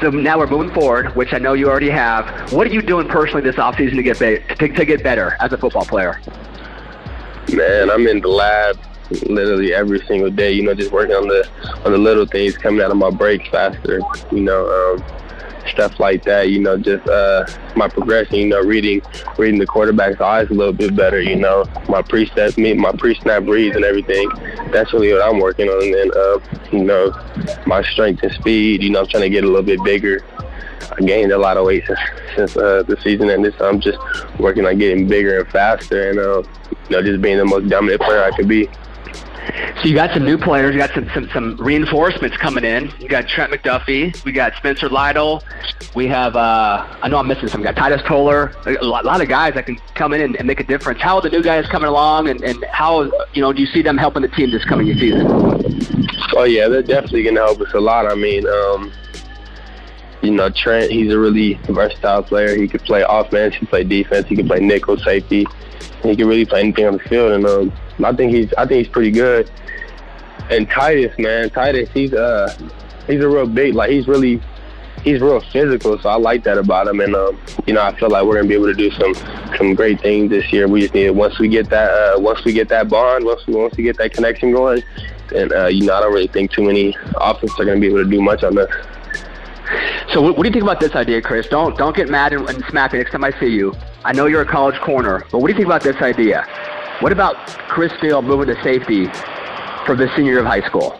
So 0.00 0.08
now 0.10 0.38
we're 0.38 0.46
moving 0.46 0.72
forward, 0.72 1.14
which 1.14 1.34
I 1.34 1.38
know 1.38 1.52
you 1.52 1.68
already 1.68 1.90
have. 1.90 2.52
What 2.52 2.66
are 2.66 2.70
you 2.70 2.80
doing 2.80 3.06
personally 3.08 3.42
this 3.42 3.56
offseason 3.56 3.96
to 3.96 4.02
get 4.02 4.18
be- 4.18 4.54
to, 4.54 4.68
to 4.74 4.84
get 4.84 5.02
better 5.02 5.36
as 5.40 5.52
a 5.52 5.58
football 5.58 5.84
player? 5.84 6.20
Man, 7.52 7.90
I'm 7.90 8.06
in 8.06 8.20
the 8.20 8.28
lab 8.28 8.78
literally 9.26 9.74
every 9.74 10.04
single 10.06 10.30
day. 10.30 10.52
You 10.52 10.62
know, 10.62 10.74
just 10.74 10.92
working 10.92 11.14
on 11.14 11.28
the 11.28 11.48
on 11.84 11.92
the 11.92 11.98
little 11.98 12.26
things, 12.26 12.56
coming 12.56 12.80
out 12.80 12.90
of 12.90 12.96
my 12.96 13.10
breaks 13.10 13.48
faster. 13.48 14.00
You 14.32 14.40
know, 14.40 14.68
um, 14.68 15.04
stuff 15.68 15.98
like 16.00 16.24
that. 16.24 16.50
You 16.50 16.60
know, 16.60 16.76
just 16.76 17.06
uh, 17.08 17.46
my 17.76 17.88
progression. 17.88 18.36
You 18.36 18.48
know, 18.48 18.60
reading 18.60 19.02
reading 19.38 19.58
the 19.58 19.66
quarterback's 19.66 20.20
eyes 20.20 20.50
a 20.50 20.54
little 20.54 20.72
bit 20.72 20.94
better. 20.96 21.20
You 21.20 21.36
know, 21.36 21.64
my 21.88 22.02
pre-step, 22.02 22.56
me, 22.56 22.74
my 22.74 22.92
pre-snap 22.92 23.44
reads 23.44 23.76
and 23.76 23.84
everything. 23.84 24.28
That's 24.72 24.92
really 24.92 25.12
what 25.12 25.22
I'm 25.22 25.38
working 25.38 25.68
on. 25.68 25.82
And 25.82 25.94
then, 25.94 26.10
uh, 26.16 26.38
you 26.72 26.84
know, 26.84 27.12
my 27.66 27.82
strength 27.82 28.22
and 28.22 28.32
speed. 28.32 28.82
You 28.82 28.90
know, 28.90 29.00
I'm 29.00 29.06
trying 29.06 29.22
to 29.22 29.30
get 29.30 29.44
a 29.44 29.46
little 29.46 29.62
bit 29.62 29.82
bigger. 29.84 30.24
I 30.92 31.02
gained 31.02 31.30
a 31.30 31.38
lot 31.38 31.56
of 31.56 31.66
weight 31.66 31.84
since, 31.86 32.00
since 32.34 32.56
uh, 32.56 32.82
the 32.86 32.96
season 33.02 33.30
ended, 33.30 33.54
so 33.58 33.68
I'm 33.68 33.80
just 33.80 33.98
working 34.38 34.66
on 34.66 34.78
getting 34.78 35.06
bigger 35.06 35.38
and 35.38 35.48
faster, 35.48 36.10
and 36.10 36.18
uh, 36.18 36.42
you 36.88 36.96
know, 36.96 37.02
just 37.02 37.22
being 37.22 37.38
the 37.38 37.44
most 37.44 37.68
dominant 37.68 38.00
player 38.00 38.24
I 38.24 38.30
could 38.32 38.48
be. 38.48 38.68
So 39.80 39.88
you 39.88 39.94
got 39.94 40.12
some 40.12 40.24
new 40.24 40.36
players, 40.36 40.74
you 40.74 40.78
got 40.78 40.92
some, 40.92 41.08
some, 41.14 41.28
some 41.30 41.56
reinforcements 41.56 42.36
coming 42.36 42.64
in. 42.64 42.92
You 42.98 43.08
got 43.08 43.28
Trent 43.28 43.52
McDuffie, 43.52 44.24
we 44.24 44.32
got 44.32 44.54
Spencer 44.56 44.88
Lytle, 44.88 45.42
we 45.94 46.06
have 46.06 46.36
uh, 46.36 46.86
I 47.02 47.08
know 47.08 47.18
I'm 47.18 47.26
missing 47.26 47.48
some. 47.48 47.60
We 47.60 47.64
got 47.64 47.76
Titus 47.76 48.02
Toler, 48.06 48.52
a 48.66 48.84
lot, 48.84 49.04
lot 49.04 49.20
of 49.20 49.28
guys 49.28 49.54
that 49.54 49.66
can 49.66 49.76
come 49.94 50.12
in 50.12 50.20
and, 50.20 50.36
and 50.36 50.46
make 50.46 50.60
a 50.60 50.64
difference. 50.64 51.00
How 51.00 51.16
are 51.16 51.22
the 51.22 51.30
new 51.30 51.42
guys 51.42 51.66
coming 51.66 51.88
along, 51.88 52.28
and, 52.28 52.42
and 52.42 52.64
how 52.70 53.04
you 53.32 53.42
know 53.42 53.52
do 53.52 53.60
you 53.60 53.66
see 53.66 53.82
them 53.82 53.96
helping 53.96 54.22
the 54.22 54.28
team 54.28 54.50
this 54.50 54.64
coming 54.64 54.86
season? 54.98 55.26
Oh 56.36 56.44
yeah, 56.44 56.68
they're 56.68 56.82
definitely 56.82 57.24
gonna 57.24 57.40
help 57.40 57.60
us 57.60 57.72
a 57.74 57.80
lot. 57.80 58.06
I 58.06 58.14
mean, 58.14 58.46
um, 58.46 58.92
you 60.22 60.30
know, 60.30 60.50
Trent, 60.50 60.92
he's 60.92 61.12
a 61.12 61.18
really 61.18 61.54
versatile 61.68 62.22
player. 62.22 62.56
He 62.56 62.68
could 62.68 62.82
play 62.82 63.04
offense, 63.08 63.54
he 63.54 63.60
can 63.60 63.66
play 63.68 63.84
defense, 63.84 64.26
he 64.28 64.36
can 64.36 64.46
play 64.46 64.60
nickel 64.60 64.96
safety. 64.98 65.46
He 66.02 66.16
can 66.16 66.28
really 66.28 66.46
play 66.46 66.60
anything 66.60 66.86
on 66.86 66.94
the 66.94 66.98
field, 67.00 67.32
and 67.32 67.46
um, 67.46 67.72
I 68.04 68.14
think 68.14 68.32
he's 68.32 68.52
I 68.54 68.66
think 68.66 68.84
he's 68.84 68.92
pretty 68.92 69.10
good. 69.10 69.50
And 70.50 70.68
Titus, 70.68 71.16
man, 71.18 71.50
Titus, 71.50 71.88
he's 71.92 72.12
uh 72.12 72.54
he's 73.06 73.20
a 73.20 73.28
real 73.28 73.46
big 73.46 73.74
like 73.74 73.90
he's 73.90 74.08
really 74.08 74.40
he's 75.02 75.20
real 75.20 75.40
physical, 75.40 75.98
so 75.98 76.08
I 76.08 76.16
like 76.16 76.44
that 76.44 76.58
about 76.58 76.88
him. 76.88 77.00
And 77.00 77.14
um, 77.14 77.40
you 77.66 77.74
know, 77.74 77.82
I 77.82 77.94
feel 77.98 78.10
like 78.10 78.24
we're 78.24 78.36
gonna 78.36 78.48
be 78.48 78.54
able 78.54 78.66
to 78.66 78.74
do 78.74 78.90
some 78.92 79.14
some 79.56 79.74
great 79.74 80.00
things 80.00 80.30
this 80.30 80.52
year. 80.52 80.68
We 80.68 80.82
just 80.82 80.94
need 80.94 81.10
once 81.10 81.38
we 81.38 81.48
get 81.48 81.70
that 81.70 81.90
uh, 81.90 82.20
once 82.20 82.44
we 82.44 82.52
get 82.52 82.68
that 82.68 82.88
bond, 82.88 83.24
once 83.24 83.46
we 83.46 83.54
once 83.54 83.76
we 83.76 83.84
get 83.84 83.96
that 83.98 84.12
connection 84.12 84.52
going, 84.52 84.82
and 85.34 85.52
uh, 85.52 85.66
you 85.66 85.86
know, 85.86 85.94
I 85.94 86.00
don't 86.00 86.12
really 86.12 86.28
think 86.28 86.52
too 86.52 86.62
many 86.62 86.96
offenses 87.16 87.58
are 87.58 87.64
gonna 87.64 87.80
be 87.80 87.88
able 87.88 88.04
to 88.04 88.10
do 88.10 88.20
much 88.20 88.42
on 88.42 88.58
us. 88.58 88.68
So 90.12 90.20
what, 90.20 90.36
what 90.36 90.42
do 90.42 90.48
you 90.48 90.52
think 90.52 90.64
about 90.64 90.80
this 90.80 90.94
idea, 90.94 91.22
Chris? 91.22 91.46
Don't 91.48 91.76
don't 91.78 91.96
get 91.96 92.08
mad 92.08 92.32
and, 92.32 92.48
and 92.48 92.64
smack 92.66 92.92
me 92.92 92.98
next 92.98 93.12
time 93.12 93.24
I 93.24 93.38
see 93.38 93.48
you. 93.48 93.74
I 94.04 94.12
know 94.12 94.26
you're 94.26 94.42
a 94.42 94.46
college 94.46 94.78
corner, 94.80 95.24
but 95.30 95.38
what 95.38 95.48
do 95.48 95.52
you 95.52 95.56
think 95.56 95.66
about 95.66 95.82
this 95.82 95.96
idea? 95.96 96.46
What 97.00 97.12
about 97.12 97.36
Chris 97.68 97.92
Field 98.00 98.24
moving 98.26 98.54
to 98.54 98.62
safety 98.62 99.06
for 99.86 99.96
the 99.96 100.08
senior 100.14 100.32
year 100.32 100.40
of 100.40 100.46
high 100.46 100.66
school? 100.66 100.98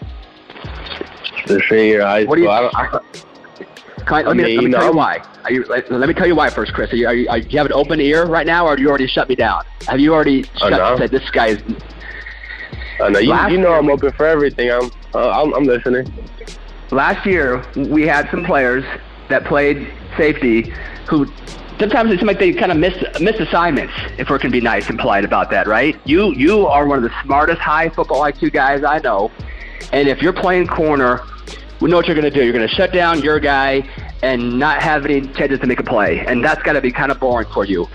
The 1.47 1.63
senior 1.69 2.03
high 2.03 2.25
What 2.25 2.37
do 2.37 2.45
school, 2.45 2.55
you? 2.55 2.71
I 2.75 3.01
I, 4.07 4.23
let 4.23 4.37
me, 4.37 4.43
I 4.45 4.47
mean, 4.47 4.57
let 4.57 4.65
me 4.65 4.71
tell 4.73 4.87
you 4.87 4.97
why. 4.97 5.19
Are 5.45 5.53
you, 5.53 5.65
let, 5.67 5.91
let 5.93 6.09
me 6.09 6.15
tell 6.15 6.27
you 6.27 6.35
why 6.35 6.49
first, 6.51 6.73
Chris. 6.73 6.93
Are 6.93 6.97
you, 6.97 7.07
are 7.07 7.15
you, 7.15 7.29
are 7.29 7.37
you, 7.39 7.45
do 7.45 7.51
you 7.51 7.59
have 7.59 7.67
an 7.67 7.75
open 7.75 8.01
ear 8.01 8.27
right 8.27 8.47
now, 8.47 8.67
or 8.67 8.75
do 8.77 8.83
you 8.83 8.89
already 8.89 9.07
shut 9.07 9.29
me 9.29 9.35
down? 9.35 9.63
Have 9.87 10.01
you 10.01 10.15
already 10.15 10.47
Oh, 10.63 10.71
shut, 10.71 10.79
no. 10.79 10.97
said 10.97 11.11
this 11.11 11.29
guy 11.31 11.49
is? 11.49 11.63
I 13.01 13.11
know 13.11 13.19
you, 13.19 13.35
you 13.51 13.59
know 13.59 13.69
year 13.69 13.79
I'm 13.79 13.91
open 13.91 14.11
for 14.13 14.27
everything. 14.27 14.71
I'm 14.71 14.91
uh, 15.15 15.43
I'm, 15.43 15.53
I'm 15.53 15.65
listening. 15.65 16.13
Last 16.91 17.25
year, 17.27 17.63
we 17.77 18.03
had 18.07 18.29
some 18.31 18.45
players 18.45 18.85
that 19.29 19.45
played 19.45 19.93
safety 20.17 20.73
who 21.09 21.27
sometimes 21.81 22.13
it 22.13 22.19
seemed 22.19 22.29
like 22.29 22.39
they 22.39 22.53
kind 22.53 22.71
of 22.71 22.79
miss 22.79 22.95
missed 23.21 23.41
assignments. 23.41 23.93
If 24.19 24.31
we 24.31 24.39
can 24.39 24.53
be 24.53 24.61
nice 24.61 24.89
and 24.89 24.99
polite 24.99 25.25
about 25.25 25.51
that, 25.51 25.67
right? 25.67 25.99
You 26.05 26.33
you 26.35 26.67
are 26.67 26.87
one 26.87 26.99
of 26.99 27.05
the 27.05 27.23
smartest 27.25 27.61
high 27.61 27.89
football 27.89 28.21
IQ 28.21 28.53
guys 28.53 28.85
I 28.85 28.99
know, 28.99 29.33
and 29.93 30.09
if 30.09 30.23
you're 30.23 30.33
playing 30.33 30.69
corner, 30.69 31.23
we 31.81 31.91
know 31.91 31.97
what 31.97 32.07
you're 32.07 32.15
going 32.15 32.31
to 32.31 32.39
do. 32.39 32.45
You're 32.45 32.53
going 32.53 32.69
to 32.69 32.75
shut 32.75 32.93
down 32.93 33.23
your 33.23 33.41
guy 33.41 33.89
and 34.23 34.59
not 34.59 34.83
have 34.83 35.07
any 35.07 35.23
chances 35.33 35.59
to 35.61 35.67
make 35.67 35.81
a 35.81 35.85
play, 35.85 36.25
and 36.27 36.45
that's 36.45 36.63
got 36.63 36.75
to 36.75 36.81
be 36.81 36.93
kind 36.93 37.11
of 37.11 37.19
boring 37.19 37.49
for 37.53 37.65
you. 37.65 37.89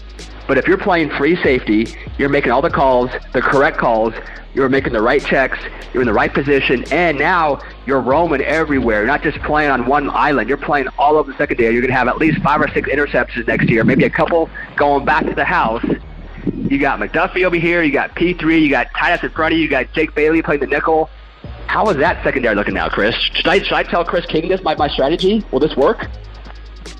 But 0.48 0.58
if 0.58 0.68
you're 0.68 0.78
playing 0.78 1.10
free 1.12 1.36
safety, 1.42 1.88
you're 2.18 2.30
making 2.30 2.52
all 2.52 2.62
the 2.62 2.70
calls, 2.70 3.10
the 3.34 3.42
correct 3.42 3.78
calls. 3.78 4.14
You're 4.54 4.70
making 4.70 4.94
the 4.94 5.02
right 5.02 5.22
checks. 5.22 5.58
You're 5.94 6.02
in 6.02 6.08
the 6.08 6.14
right 6.14 6.34
position, 6.34 6.86
and 6.92 7.18
now 7.18 7.62
you're 7.86 8.00
roaming 8.00 8.42
everywhere. 8.42 9.00
You're 9.00 9.08
not 9.08 9.22
just 9.22 9.38
playing 9.40 9.70
on 9.70 9.86
one 9.86 10.10
island. 10.10 10.48
You're 10.48 10.58
playing 10.58 10.88
all 10.98 11.18
over 11.18 11.32
the 11.32 11.38
secondary. 11.38 11.74
You're 11.74 11.82
going 11.82 11.92
to 11.92 11.98
have 11.98 12.08
at 12.08 12.18
least 12.18 12.42
five 12.42 12.62
or 12.62 12.70
six 12.70 12.88
interceptions 12.88 13.48
next 13.48 13.70
year, 13.70 13.84
maybe 13.84 14.06
a 14.06 14.10
couple 14.10 14.50
going 14.78 15.04
back 15.04 15.26
to 15.26 15.34
the 15.34 15.44
house. 15.44 15.84
You 16.46 16.80
got 16.80 17.00
McDuffie 17.00 17.44
over 17.44 17.58
here. 17.58 17.84
You 17.84 17.92
got 17.92 18.16
P3. 18.16 18.62
You 18.62 18.70
got 18.70 18.88
Titus 18.98 19.24
in 19.24 19.32
front 19.32 19.54
of 19.54 19.58
you. 19.58 19.64
You 19.64 19.70
got 19.70 19.92
Jake 19.92 20.16
Bailey 20.16 20.42
playing 20.42 20.62
the 20.62 20.68
nickel. 20.68 21.10
How 21.68 21.90
is 21.90 21.98
that 21.98 22.24
secondary 22.24 22.56
looking 22.56 22.76
now, 22.76 22.88
Chris? 22.88 23.16
Should 23.16 23.48
I, 23.48 23.60
should 23.60 23.74
I 23.74 23.84
tell 23.84 24.06
Chris 24.06 24.26
King 24.26 24.48
this 24.48 24.62
my, 24.64 24.76
my 24.76 24.88
strategy? 24.88 25.44
Will 25.52 25.60
this 25.60 25.76
work? 25.76 26.08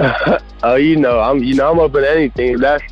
oh, 0.64 0.76
you 0.76 0.98
know, 0.98 1.20
I'm 1.20 1.44
you 1.44 1.54
know 1.54 1.72
I'm 1.72 1.80
open 1.80 2.02
to 2.02 2.12
anything. 2.12 2.58
That's 2.58 2.84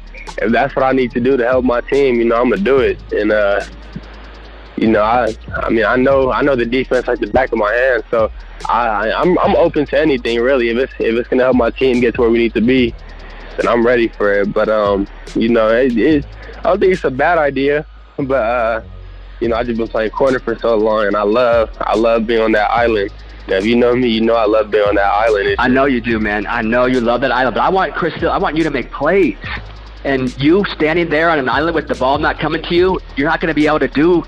if 0.42 0.52
that's 0.52 0.76
what 0.76 0.84
I 0.84 0.92
need 0.92 1.12
to 1.12 1.20
do 1.20 1.38
to 1.38 1.46
help 1.46 1.66
my 1.66 1.82
team, 1.82 2.16
you 2.16 2.26
know, 2.26 2.36
I'm 2.36 2.50
gonna 2.50 2.62
do 2.62 2.80
it. 2.80 3.00
And 3.14 3.32
uh, 3.32 3.64
you 4.78 4.88
know, 4.88 5.02
I 5.02 5.36
I 5.56 5.70
mean, 5.70 5.86
I 5.86 5.96
know 5.96 6.32
I 6.32 6.42
know 6.42 6.56
the 6.56 6.66
defense 6.66 7.08
like 7.08 7.20
the 7.20 7.28
back 7.28 7.52
of 7.52 7.58
my 7.58 7.72
hand, 7.72 8.04
so 8.10 8.32
I 8.68 9.12
I'm 9.12 9.38
I'm 9.40 9.56
open 9.56 9.86
to 9.88 10.00
anything 10.00 10.40
really. 10.40 10.70
If 10.70 10.78
it's 10.78 10.94
if 11.00 11.16
it's 11.16 11.30
gonna 11.30 11.44
help 11.44 11.56
my 11.56 11.70
team 11.70 12.00
get 12.00 12.16
to 12.16 12.22
where 12.22 12.30
we 12.30 12.40
need 12.40 12.54
to 12.56 12.62
be, 12.62 12.94
then 13.58 13.68
I'm 13.68 13.86
ready 13.86 14.08
for 14.08 14.34
it. 14.34 14.54
But 14.54 14.70
um, 14.70 15.08
you 15.36 15.50
know, 15.50 15.70
it, 15.70 15.98
it 15.98 16.26
I 16.60 16.64
don't 16.64 16.80
think 16.80 16.94
it's 16.94 17.04
a 17.04 17.12
bad 17.12 17.38
idea, 17.38 17.86
but 18.18 18.34
uh, 18.34 18.82
you 19.40 19.50
know, 19.50 19.56
I 19.56 19.64
just 19.64 19.78
been 19.78 19.88
playing 19.88 20.12
corner 20.12 20.40
for 20.40 20.58
so 20.58 20.76
long, 20.76 21.08
and 21.08 21.16
I 21.16 21.24
love 21.24 21.70
I 21.82 21.96
love 21.96 22.26
being 22.26 22.42
on 22.42 22.52
that 22.54 22.72
island. 22.72 23.12
Now, 23.48 23.58
if 23.58 23.66
you 23.66 23.76
know 23.76 23.94
me, 23.94 24.08
you 24.08 24.22
know 24.22 24.36
I 24.36 24.46
love 24.46 24.72
being 24.72 24.88
on 24.88 24.96
that 24.96 25.12
island. 25.12 25.56
I 25.60 25.68
know 25.68 25.86
you 25.86 26.00
do, 26.00 26.18
man. 26.18 26.48
I 26.48 26.62
know 26.62 26.86
you 26.86 27.02
love 27.02 27.22
that 27.22 27.32
island, 27.32 27.56
but 27.56 27.62
I 27.62 27.70
want 27.70 27.94
Chris. 27.94 28.14
I 28.24 28.38
want 28.38 28.56
you 28.56 28.64
to 28.64 28.72
make 28.72 28.90
plays. 28.92 29.38
And 30.04 30.38
you 30.42 30.66
standing 30.76 31.10
there 31.10 31.30
on 31.30 31.40
an 31.40 31.50
island 31.50 31.76
with 31.76 31.88
the 31.88 31.96
ball 31.96 32.18
not 32.18 32.40
coming 32.40 32.62
to 32.64 32.76
you, 32.76 33.00
you're 33.16 33.30
not 33.30 33.40
going 33.40 33.54
to 33.54 33.56
be 33.56 33.68
able 33.68 33.80
to 33.80 33.88
do 33.88 34.24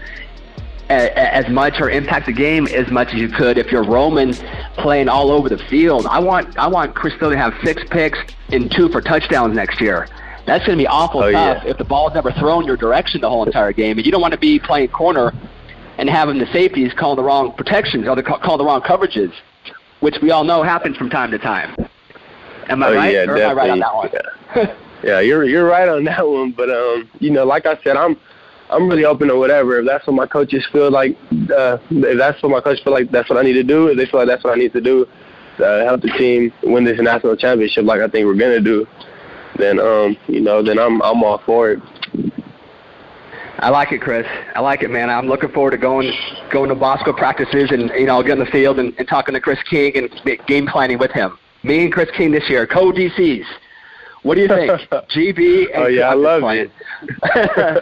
as 0.90 1.50
much 1.50 1.80
or 1.80 1.90
impact 1.90 2.28
the 2.28 2.32
game 2.32 2.68
as 2.68 2.90
much 2.92 3.08
as 3.10 3.16
you 3.16 3.28
could 3.28 3.58
if 3.58 3.72
you're 3.72 3.84
Roman 3.84 4.34
playing 4.78 5.10
all 5.10 5.32
over 5.32 5.50
the 5.50 5.58
field. 5.58 6.06
I 6.06 6.20
want 6.20 6.58
I 6.58 6.68
want 6.68 6.96
Chris 6.96 7.16
Steele 7.16 7.32
to 7.32 7.38
have 7.38 7.54
six 7.64 7.84
picks 7.90 8.20
and 8.50 8.72
two 8.72 8.90
for 8.90 9.02
touchdowns 9.02 9.56
next 9.56 9.82
year. 9.82 10.08
That's 10.46 10.64
going 10.64 10.78
to 10.78 10.84
be 10.84 10.88
awful 10.88 11.24
oh, 11.24 11.32
tough 11.32 11.64
yeah. 11.64 11.72
if 11.72 11.78
the 11.78 11.84
ball's 11.84 12.14
never 12.14 12.32
thrown 12.32 12.66
your 12.66 12.78
direction 12.78 13.22
the 13.22 13.30
whole 13.30 13.46
entire 13.46 13.74
game. 13.74 13.98
And 13.98 14.06
you 14.06 14.12
don't 14.12 14.22
want 14.22 14.34
to 14.34 14.40
be 14.40 14.60
playing 14.60 14.90
corner 14.90 15.34
and 15.98 16.08
having 16.08 16.38
the 16.38 16.46
safeties 16.48 16.94
call 16.94 17.16
the 17.16 17.24
wrong 17.24 17.52
protections 17.54 18.08
or 18.08 18.16
the 18.16 18.22
call 18.22 18.58
the 18.58 18.66
wrong 18.66 18.82
coverages, 18.82 19.34
which 20.02 20.18
we 20.22 20.30
all 20.30 20.44
know 20.44 20.62
happens 20.62 20.98
from 20.98 21.10
time 21.10 21.32
to 21.32 21.40
time. 21.40 21.76
Am 22.70 22.84
I 22.84 22.88
oh, 22.88 22.96
right? 22.96 23.14
Yeah, 23.14 23.26
or 23.26 23.38
am 23.38 23.50
I 23.50 23.54
right 23.54 23.70
on 23.72 23.80
that 23.80 23.96
one? 23.96 24.10
Yeah. 24.56 24.76
yeah, 25.06 25.20
you're 25.20 25.46
you're 25.46 25.66
right 25.66 25.88
on 25.88 26.04
that 26.06 26.28
one. 26.28 26.52
But 26.52 26.70
um, 26.70 27.10
you 27.20 27.30
know, 27.30 27.46
like 27.46 27.66
I 27.66 27.78
said, 27.84 27.96
I'm 27.96 28.18
I'm 28.70 28.90
really 28.90 29.06
open 29.06 29.28
to 29.28 29.36
whatever. 29.38 29.80
If 29.80 29.86
that's 29.86 30.06
what 30.08 30.14
my 30.14 30.26
coaches 30.26 30.66
feel 30.72 30.92
like, 30.92 31.16
uh, 31.56 31.78
if 31.92 32.18
that's 32.18 32.42
what 32.42 32.52
my 32.52 32.60
coaches 32.60 32.84
feel 32.84 32.94
like, 32.94 33.12
that's 33.12 33.30
what 33.30 33.38
I 33.38 33.44
need 33.44 33.54
to 33.54 33.64
do. 33.64 33.88
If 33.88 33.98
they 33.98 34.08
feel 34.08 34.20
like 34.20 34.28
that's 34.28 34.44
what 34.44 34.54
I 34.54 34.60
need 34.60 34.74
to 34.74 34.82
do 34.82 35.08
to 35.58 35.84
help 35.86 36.02
the 36.02 36.10
team 36.18 36.52
win 36.64 36.84
this 36.84 37.00
national 37.00 37.38
championship, 37.38 37.86
like 37.86 38.02
I 38.02 38.08
think 38.08 38.26
we're 38.26 38.34
gonna 38.34 38.60
do, 38.60 38.88
then 39.58 39.80
um, 39.80 40.18
you 40.28 40.42
know, 40.42 40.64
then 40.64 40.80
I'm 40.80 41.02
I'm 41.04 41.24
all 41.24 41.42
for 41.46 41.72
it. 41.72 41.80
I 43.60 43.70
like 43.70 43.94
it, 43.94 44.02
Chris. 44.02 44.28
I 44.54 44.60
like 44.60 44.84
it, 44.84 44.90
man. 44.90 45.10
I'm 45.10 45.28
looking 45.28 45.50
forward 45.50 45.72
to 45.72 45.78
going 45.78 46.12
going 46.52 46.70
to 46.70 46.76
Bosco 46.76 47.14
practices 47.14 47.72
and 47.72 47.92
you 47.92 48.08
know 48.08 48.22
getting 48.24 48.44
the 48.44 48.52
field 48.52 48.80
and, 48.80 48.94
and 48.98 49.08
talking 49.08 49.34
to 49.34 49.40
Chris 49.40 49.60
King 49.70 49.96
and 49.96 50.46
game 50.48 50.68
planning 50.68 50.98
with 50.98 51.12
him. 51.12 51.38
Me 51.64 51.84
and 51.84 51.94
Chris 51.94 52.10
King 52.18 52.32
this 52.32 52.50
year, 52.50 52.68
co-DCs. 52.68 53.46
What 54.26 54.36
do 54.36 54.42
you 54.42 54.48
think, 54.48 54.72
GB? 54.92 55.68
And 55.72 55.84
oh 55.84 55.86
yeah, 55.86 56.10
I 56.10 56.16
love 56.16 56.42
playing. 56.42 56.72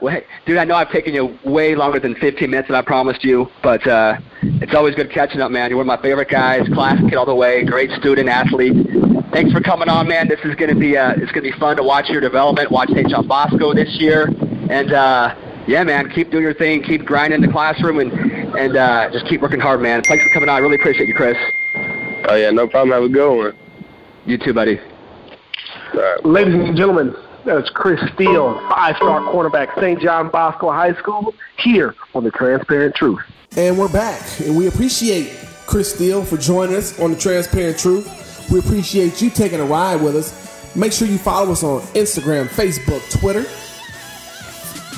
hey, 0.00 0.24
dude, 0.46 0.56
I 0.56 0.64
know 0.64 0.74
I've 0.74 0.90
taken 0.90 1.12
you 1.12 1.38
way 1.44 1.74
longer 1.74 2.00
than 2.00 2.14
15 2.14 2.48
minutes 2.48 2.68
than 2.68 2.76
I 2.76 2.80
promised 2.80 3.22
you, 3.22 3.46
but 3.62 3.86
uh, 3.86 4.16
it's 4.40 4.74
always 4.74 4.94
good 4.94 5.12
catching 5.12 5.42
up, 5.42 5.50
man. 5.50 5.68
You're 5.68 5.76
one 5.76 5.90
of 5.90 5.94
my 5.98 6.02
favorite 6.02 6.30
guys, 6.30 6.66
class 6.72 6.98
kid 6.98 7.14
all 7.14 7.26
the 7.26 7.34
way, 7.34 7.62
great 7.66 7.90
student, 8.00 8.30
athlete. 8.30 8.72
Thanks 9.34 9.52
for 9.52 9.60
coming 9.60 9.90
on, 9.90 10.08
man. 10.08 10.28
This 10.28 10.40
is 10.44 10.54
gonna 10.54 10.74
be 10.74 10.96
uh, 10.96 11.12
it's 11.18 11.30
gonna 11.30 11.42
be 11.42 11.52
fun 11.60 11.76
to 11.76 11.82
watch 11.82 12.08
your 12.08 12.22
development. 12.22 12.70
Watch 12.70 12.88
St. 12.88 13.10
John 13.10 13.28
Bosco 13.28 13.74
this 13.74 13.94
year, 14.00 14.28
and 14.70 14.94
uh, 14.94 15.34
yeah, 15.66 15.84
man, 15.84 16.08
keep 16.08 16.30
doing 16.30 16.42
your 16.42 16.54
thing, 16.54 16.82
keep 16.82 17.04
grinding 17.04 17.42
in 17.42 17.46
the 17.46 17.52
classroom, 17.52 17.98
and 17.98 18.12
and 18.56 18.78
uh, 18.78 19.10
just 19.12 19.26
keep 19.26 19.42
working 19.42 19.60
hard, 19.60 19.82
man. 19.82 20.00
Thanks 20.04 20.24
for 20.24 20.30
coming 20.32 20.48
on. 20.48 20.56
I 20.56 20.58
really 20.60 20.76
appreciate 20.76 21.06
you, 21.06 21.14
Chris. 21.14 21.36
Oh 22.30 22.36
yeah, 22.36 22.50
no 22.50 22.66
problem. 22.66 22.92
Have 22.92 23.02
a 23.02 23.12
good 23.12 23.36
one. 23.36 23.52
You 24.24 24.38
too, 24.38 24.54
buddy. 24.54 24.80
Right. 25.94 26.24
Ladies 26.24 26.54
and 26.54 26.76
gentlemen, 26.76 27.14
that's 27.44 27.68
Chris 27.70 28.00
Steele, 28.14 28.54
five-star 28.70 29.20
cornerback, 29.32 29.74
St. 29.78 30.00
John 30.00 30.30
Bosco 30.30 30.70
High 30.70 30.94
School, 30.94 31.34
here 31.58 31.94
on 32.14 32.24
The 32.24 32.30
Transparent 32.30 32.94
Truth. 32.94 33.20
And 33.56 33.76
we're 33.78 33.92
back, 33.92 34.22
and 34.40 34.56
we 34.56 34.68
appreciate 34.68 35.36
Chris 35.66 35.94
Steele 35.94 36.24
for 36.24 36.38
joining 36.38 36.76
us 36.76 36.98
on 36.98 37.10
The 37.10 37.18
Transparent 37.18 37.78
Truth. 37.78 38.50
We 38.50 38.58
appreciate 38.58 39.20
you 39.20 39.28
taking 39.28 39.60
a 39.60 39.64
ride 39.64 40.00
with 40.00 40.16
us. 40.16 40.74
Make 40.74 40.92
sure 40.92 41.06
you 41.06 41.18
follow 41.18 41.52
us 41.52 41.62
on 41.62 41.82
Instagram, 41.92 42.46
Facebook, 42.46 43.02
Twitter. 43.20 43.42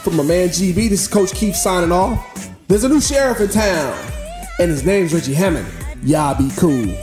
From 0.03 0.17
my 0.17 0.23
man 0.23 0.49
GB, 0.49 0.91
this 0.91 1.03
is 1.03 1.09
Coach 1.09 1.33
Keith 1.33 1.57
signing 1.57 1.91
off. 1.91 2.51
There's 2.69 2.85
a 2.85 2.89
new 2.89 3.01
sheriff 3.01 3.41
in 3.41 3.49
town, 3.49 3.99
and 4.61 4.71
his 4.71 4.85
name's 4.85 5.13
Reggie 5.13 5.35
Hammond. 5.35 5.67
Y'all 6.05 6.39
be 6.39 6.51
cool. 6.57 6.95